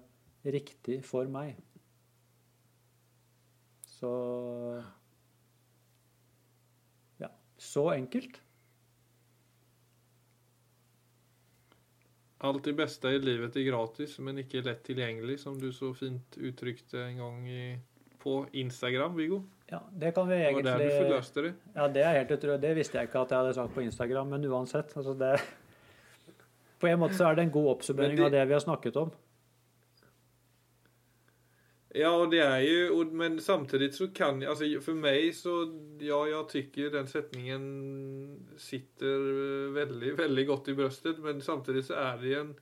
riktig 0.45 1.01
for 1.07 1.29
meg. 1.31 1.57
Så 3.95 4.13
Ja, 7.21 7.29
så 7.57 7.89
enkelt. 7.95 8.41
Alt 12.43 12.65
det 12.67 12.73
beste 12.75 13.07
i 13.15 13.21
livet 13.23 13.55
er 13.55 13.69
gratis, 13.69 14.17
men 14.19 14.41
ikke 14.41 14.65
lett 14.65 14.81
tilgjengelig, 14.83 15.37
som 15.39 15.55
du 15.61 15.69
så 15.71 15.93
fint 15.95 16.35
uttrykte 16.35 16.99
en 16.99 17.21
gang 17.21 17.45
i, 17.47 17.61
på 18.19 18.41
Instagram, 18.59 19.15
Viggo. 19.15 19.37
Ja, 19.71 19.79
det 19.99 20.13
kan 20.13 20.27
vi 20.29 20.35
Det 20.37 20.53
var 20.55 20.61
der 20.61 20.77
du 20.77 20.89
forløste 20.99 21.41
det. 21.45 21.53
Ja, 21.75 21.87
det 21.87 22.03
er 22.03 22.17
helt 22.19 22.31
utrolig. 22.31 22.61
Det 22.61 22.75
visste 22.75 22.97
jeg 22.99 23.07
ikke 23.07 23.19
at 23.21 23.31
jeg 23.31 23.37
hadde 23.39 23.53
sagt 23.53 23.73
på 23.73 23.81
Instagram, 23.81 24.27
men 24.27 24.45
uansett. 24.45 24.91
Altså 24.97 25.13
det, 25.17 25.39
på 26.79 26.87
en 26.87 26.99
måte 26.99 27.15
så 27.17 27.29
er 27.29 27.35
det 27.35 27.45
en 27.47 27.51
god 27.55 27.69
oppsummering 27.77 28.17
det- 28.17 28.25
av 28.25 28.31
det 28.31 28.47
vi 28.47 28.53
har 28.53 28.59
snakket 28.59 28.97
om. 28.97 29.11
Ja, 31.95 32.09
og 32.09 32.31
det 32.31 32.39
er 32.41 32.57
jo, 32.65 33.03
men 33.13 33.39
samtidig 33.39 33.91
så 33.93 34.07
kan 34.15 34.41
jeg, 34.41 34.49
altså 34.49 34.65
for 34.81 34.97
meg 34.97 35.27
så, 35.37 35.69
ja, 36.01 36.23
jeg 36.25 36.47
tycker 36.49 36.89
den 36.89 37.07
setningen 37.07 37.67
sitter 38.57 39.27
eh, 39.67 39.73
veldig, 39.75 40.17
veldig 40.17 40.45
godt 40.47 40.67
i 40.67 40.73
brøstet, 40.79 41.19
men 41.21 41.41
samtidig 41.41 41.83
så 41.85 41.93
er 42.01 42.17
det 42.17 42.33
en, 42.39 42.55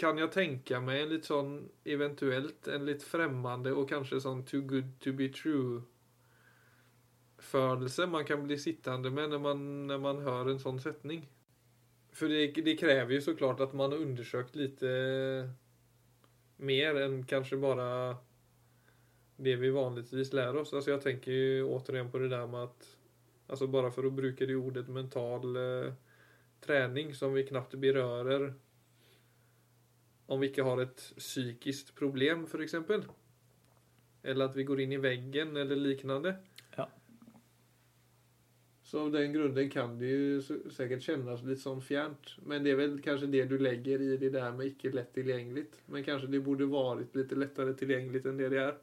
kan 0.00 0.18
jeg 0.18 0.32
tenke 0.32 0.80
meg 0.82 1.02
en 1.02 1.14
litt 1.14 1.28
sånn, 1.28 1.54
eventuelt 1.84 2.68
en 2.72 2.86
litt 2.88 3.04
fremmende 3.04 3.74
og 3.76 3.88
kanskje 3.90 4.22
sånn 4.24 4.44
too 4.48 4.64
good 4.68 4.94
to 5.04 5.12
be 5.16 5.28
true 5.32 5.82
følelse 7.40 8.06
man 8.06 8.24
kan 8.28 8.42
bli 8.44 8.58
sittende 8.60 9.10
med 9.10 9.32
når 9.32 9.42
man, 9.44 9.62
når 9.88 10.00
man 10.02 10.24
hører 10.24 10.52
en 10.52 10.62
sånn 10.62 10.80
setning. 10.82 11.24
For 12.12 12.28
det, 12.28 12.52
det 12.66 12.76
krever 12.78 13.16
jo 13.16 13.22
så 13.24 13.34
klart 13.38 13.62
at 13.64 13.74
man 13.76 13.94
har 13.94 14.02
undersøkt 14.02 14.58
litt 14.58 14.82
mer 16.60 16.98
enn 17.00 17.22
kanskje 17.28 17.58
bare 17.60 17.86
det 19.40 19.56
vi 19.56 19.70
vanligvis 19.72 20.34
lærer 20.36 20.60
oss. 20.60 20.74
Altså 20.74 20.94
jeg 20.94 21.04
tenker 21.04 21.32
jo 21.32 21.70
återigen 21.74 22.10
på 22.12 22.20
det 22.20 22.32
der 22.34 22.48
med 22.50 22.68
at 22.68 22.88
altså 23.50 23.70
bare 23.72 23.90
for 23.94 24.06
å 24.06 24.14
bruke 24.14 24.46
det 24.46 24.56
ordet 24.58 24.86
mental 24.92 25.56
eh, 25.58 25.92
trening 26.62 27.14
som 27.16 27.32
vi 27.34 27.46
knapt 27.48 27.74
berører 27.80 28.50
om 30.30 30.40
vi 30.40 30.50
ikke 30.50 30.66
har 30.66 30.84
et 30.84 31.02
psykisk 31.18 31.94
problem, 31.98 32.46
f.eks. 32.46 32.76
Eller 34.22 34.46
at 34.46 34.56
vi 34.56 34.66
går 34.68 34.84
inn 34.84 34.94
i 34.94 35.02
veggen 35.02 35.56
eller 35.58 35.78
lignende. 35.80 36.36
Ja. 36.76 36.86
Så 38.86 39.06
av 39.06 39.12
den 39.14 39.32
grunnen 39.34 39.70
kan 39.72 39.96
det 39.98 40.10
jo 40.10 40.58
sikkert 40.70 41.02
kjennes 41.06 41.42
litt 41.46 41.62
sånn 41.62 41.82
fjernt. 41.82 42.36
Men 42.46 42.62
det 42.62 42.74
er 42.74 42.78
vel 42.78 42.98
kanskje 43.02 43.30
det 43.32 43.46
du 43.50 43.56
legger 43.58 44.02
i 44.06 44.16
det 44.20 44.32
der 44.36 44.54
med 44.54 44.70
ikke 44.70 44.92
lett 44.94 45.10
tilgjengelig. 45.16 45.66
Men 45.90 46.06
kanskje 46.06 46.30
det 46.30 46.42
burde 46.46 46.68
vært 46.70 47.18
litt 47.18 47.34
lettere 47.38 47.74
tilgjengelig 47.78 48.22
enn 48.26 48.38
det 48.38 48.52
det 48.54 48.62
er. 48.68 48.76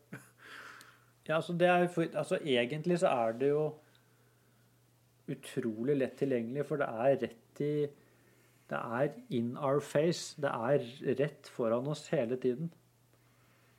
Ja, 1.28 1.38
altså, 1.40 1.56
det 1.60 1.68
er, 1.68 1.88
altså 2.16 2.40
egentlig 2.40 3.00
så 3.02 3.12
er 3.12 3.40
det 3.40 3.52
jo 3.52 3.64
utrolig 5.28 5.98
lett 6.00 6.16
tilgjengelig, 6.20 6.64
for 6.68 6.80
det 6.80 6.88
er 6.88 7.18
rett 7.26 7.64
i 7.64 7.74
Det 8.70 8.78
er 8.78 9.10
in 9.30 9.58
our 9.58 9.80
face. 9.80 10.36
Det 10.42 10.50
er 10.52 10.84
rett 11.20 11.48
foran 11.48 11.88
oss 11.88 12.08
hele 12.12 12.36
tiden. 12.36 12.72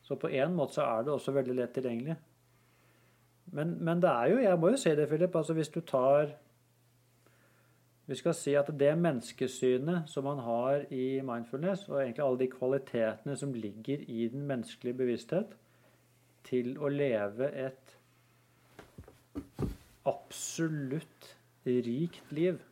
Så 0.02 0.16
på 0.16 0.30
en 0.32 0.54
måte 0.56 0.78
så 0.78 0.86
er 0.88 1.04
det 1.04 1.12
også 1.12 1.34
veldig 1.36 1.54
lett 1.58 1.74
tilgjengelig. 1.76 2.16
Men, 3.52 3.76
men 3.84 4.02
det 4.02 4.10
er 4.10 4.30
jo 4.32 4.38
Jeg 4.38 4.60
må 4.60 4.70
jo 4.72 4.76
si 4.80 4.90
det, 4.96 5.08
Philip. 5.08 5.36
altså 5.36 5.54
Hvis 5.54 5.68
du 5.68 5.80
tar 5.80 6.34
Vi 8.06 8.14
skal 8.16 8.34
si 8.34 8.54
at 8.56 8.70
det 8.80 8.98
menneskesynet 8.98 10.08
som 10.08 10.24
man 10.24 10.38
har 10.38 10.86
i 10.90 11.20
mindfulness, 11.20 11.88
og 11.88 12.00
egentlig 12.00 12.24
alle 12.24 12.38
de 12.38 12.50
kvalitetene 12.50 13.36
som 13.36 13.52
ligger 13.52 13.98
i 14.08 14.28
den 14.28 14.46
menneskelige 14.48 14.96
bevissthet, 14.96 15.52
til 16.44 16.78
å 16.80 16.88
leve 16.88 17.50
et 17.52 17.98
absolutt 20.08 21.34
rikt 21.66 22.32
liv. 22.32 22.62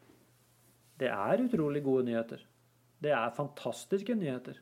Det 1.01 1.11
er 1.12 1.42
utrolig 1.44 1.82
gode 1.84 2.07
nyheter. 2.09 2.40
Det 3.03 3.12
er 3.12 3.34
fantastiske 3.36 4.14
nyheter. 4.16 4.61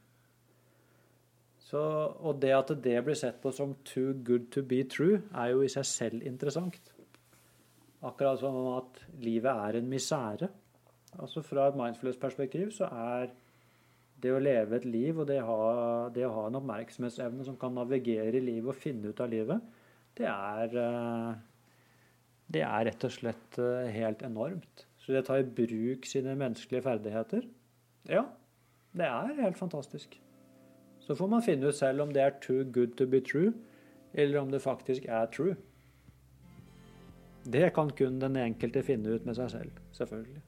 Så, 1.64 1.80
og 2.20 2.40
det 2.42 2.52
at 2.54 2.72
det 2.84 2.98
blir 3.06 3.16
sett 3.18 3.40
på 3.42 3.52
som 3.54 3.76
too 3.88 4.12
good 4.26 4.50
to 4.52 4.62
be 4.62 4.82
true, 4.84 5.22
er 5.32 5.54
jo 5.54 5.62
i 5.64 5.70
seg 5.72 5.86
selv 5.88 6.26
interessant. 6.26 6.92
Akkurat 8.04 8.42
som 8.42 8.58
at 8.74 9.00
livet 9.24 9.48
er 9.50 9.78
en 9.78 9.88
misere. 9.88 10.50
Altså 11.14 11.42
Fra 11.46 11.70
et 11.70 11.78
mindfulness-perspektiv 11.78 12.74
så 12.74 12.90
er 12.90 13.32
det 14.24 14.32
å 14.32 14.42
leve 14.42 14.78
et 14.78 14.86
liv 14.88 15.18
og 15.20 15.28
det, 15.28 15.40
ha, 15.44 15.58
det 16.12 16.24
å 16.26 16.34
ha 16.36 16.44
en 16.48 16.58
oppmerksomhetsevne 16.60 17.46
som 17.46 17.56
kan 17.60 17.74
navigere 17.76 18.38
i 18.38 18.44
livet 18.44 18.72
og 18.72 18.80
finne 18.80 19.12
ut 19.12 19.20
av 19.20 19.30
livet, 19.32 19.74
det 20.14 20.28
er 20.30 20.78
eh, 20.80 21.34
Det 22.54 22.60
er 22.62 22.84
rett 22.86 23.04
og 23.06 23.12
slett 23.12 23.58
eh, 23.58 23.90
helt 23.94 24.22
enormt. 24.22 24.84
Det 25.06 25.20
å 25.20 25.26
ta 25.26 25.36
i 25.40 25.44
bruk 25.44 26.06
sine 26.08 26.32
menneskelige 26.38 26.84
ferdigheter, 26.86 27.44
ja, 28.08 28.24
det 28.96 29.08
er 29.08 29.34
helt 29.42 29.58
fantastisk. 29.58 30.16
Så 31.04 31.14
får 31.14 31.28
man 31.28 31.44
finne 31.44 31.68
ut 31.68 31.76
selv 31.76 32.00
om 32.02 32.12
det 32.12 32.22
er 32.22 32.36
too 32.40 32.64
good 32.64 32.96
to 32.96 33.06
be 33.06 33.20
true, 33.20 33.52
eller 34.14 34.40
om 34.40 34.50
det 34.50 34.62
faktisk 34.64 35.04
er 35.04 35.26
true. 35.26 35.56
Det 37.44 37.74
kan 37.74 37.90
kun 37.90 38.20
den 38.20 38.36
enkelte 38.40 38.82
finne 38.82 39.12
ut 39.12 39.26
med 39.26 39.36
seg 39.36 39.50
selv, 39.52 39.80
selvfølgelig. 39.92 40.40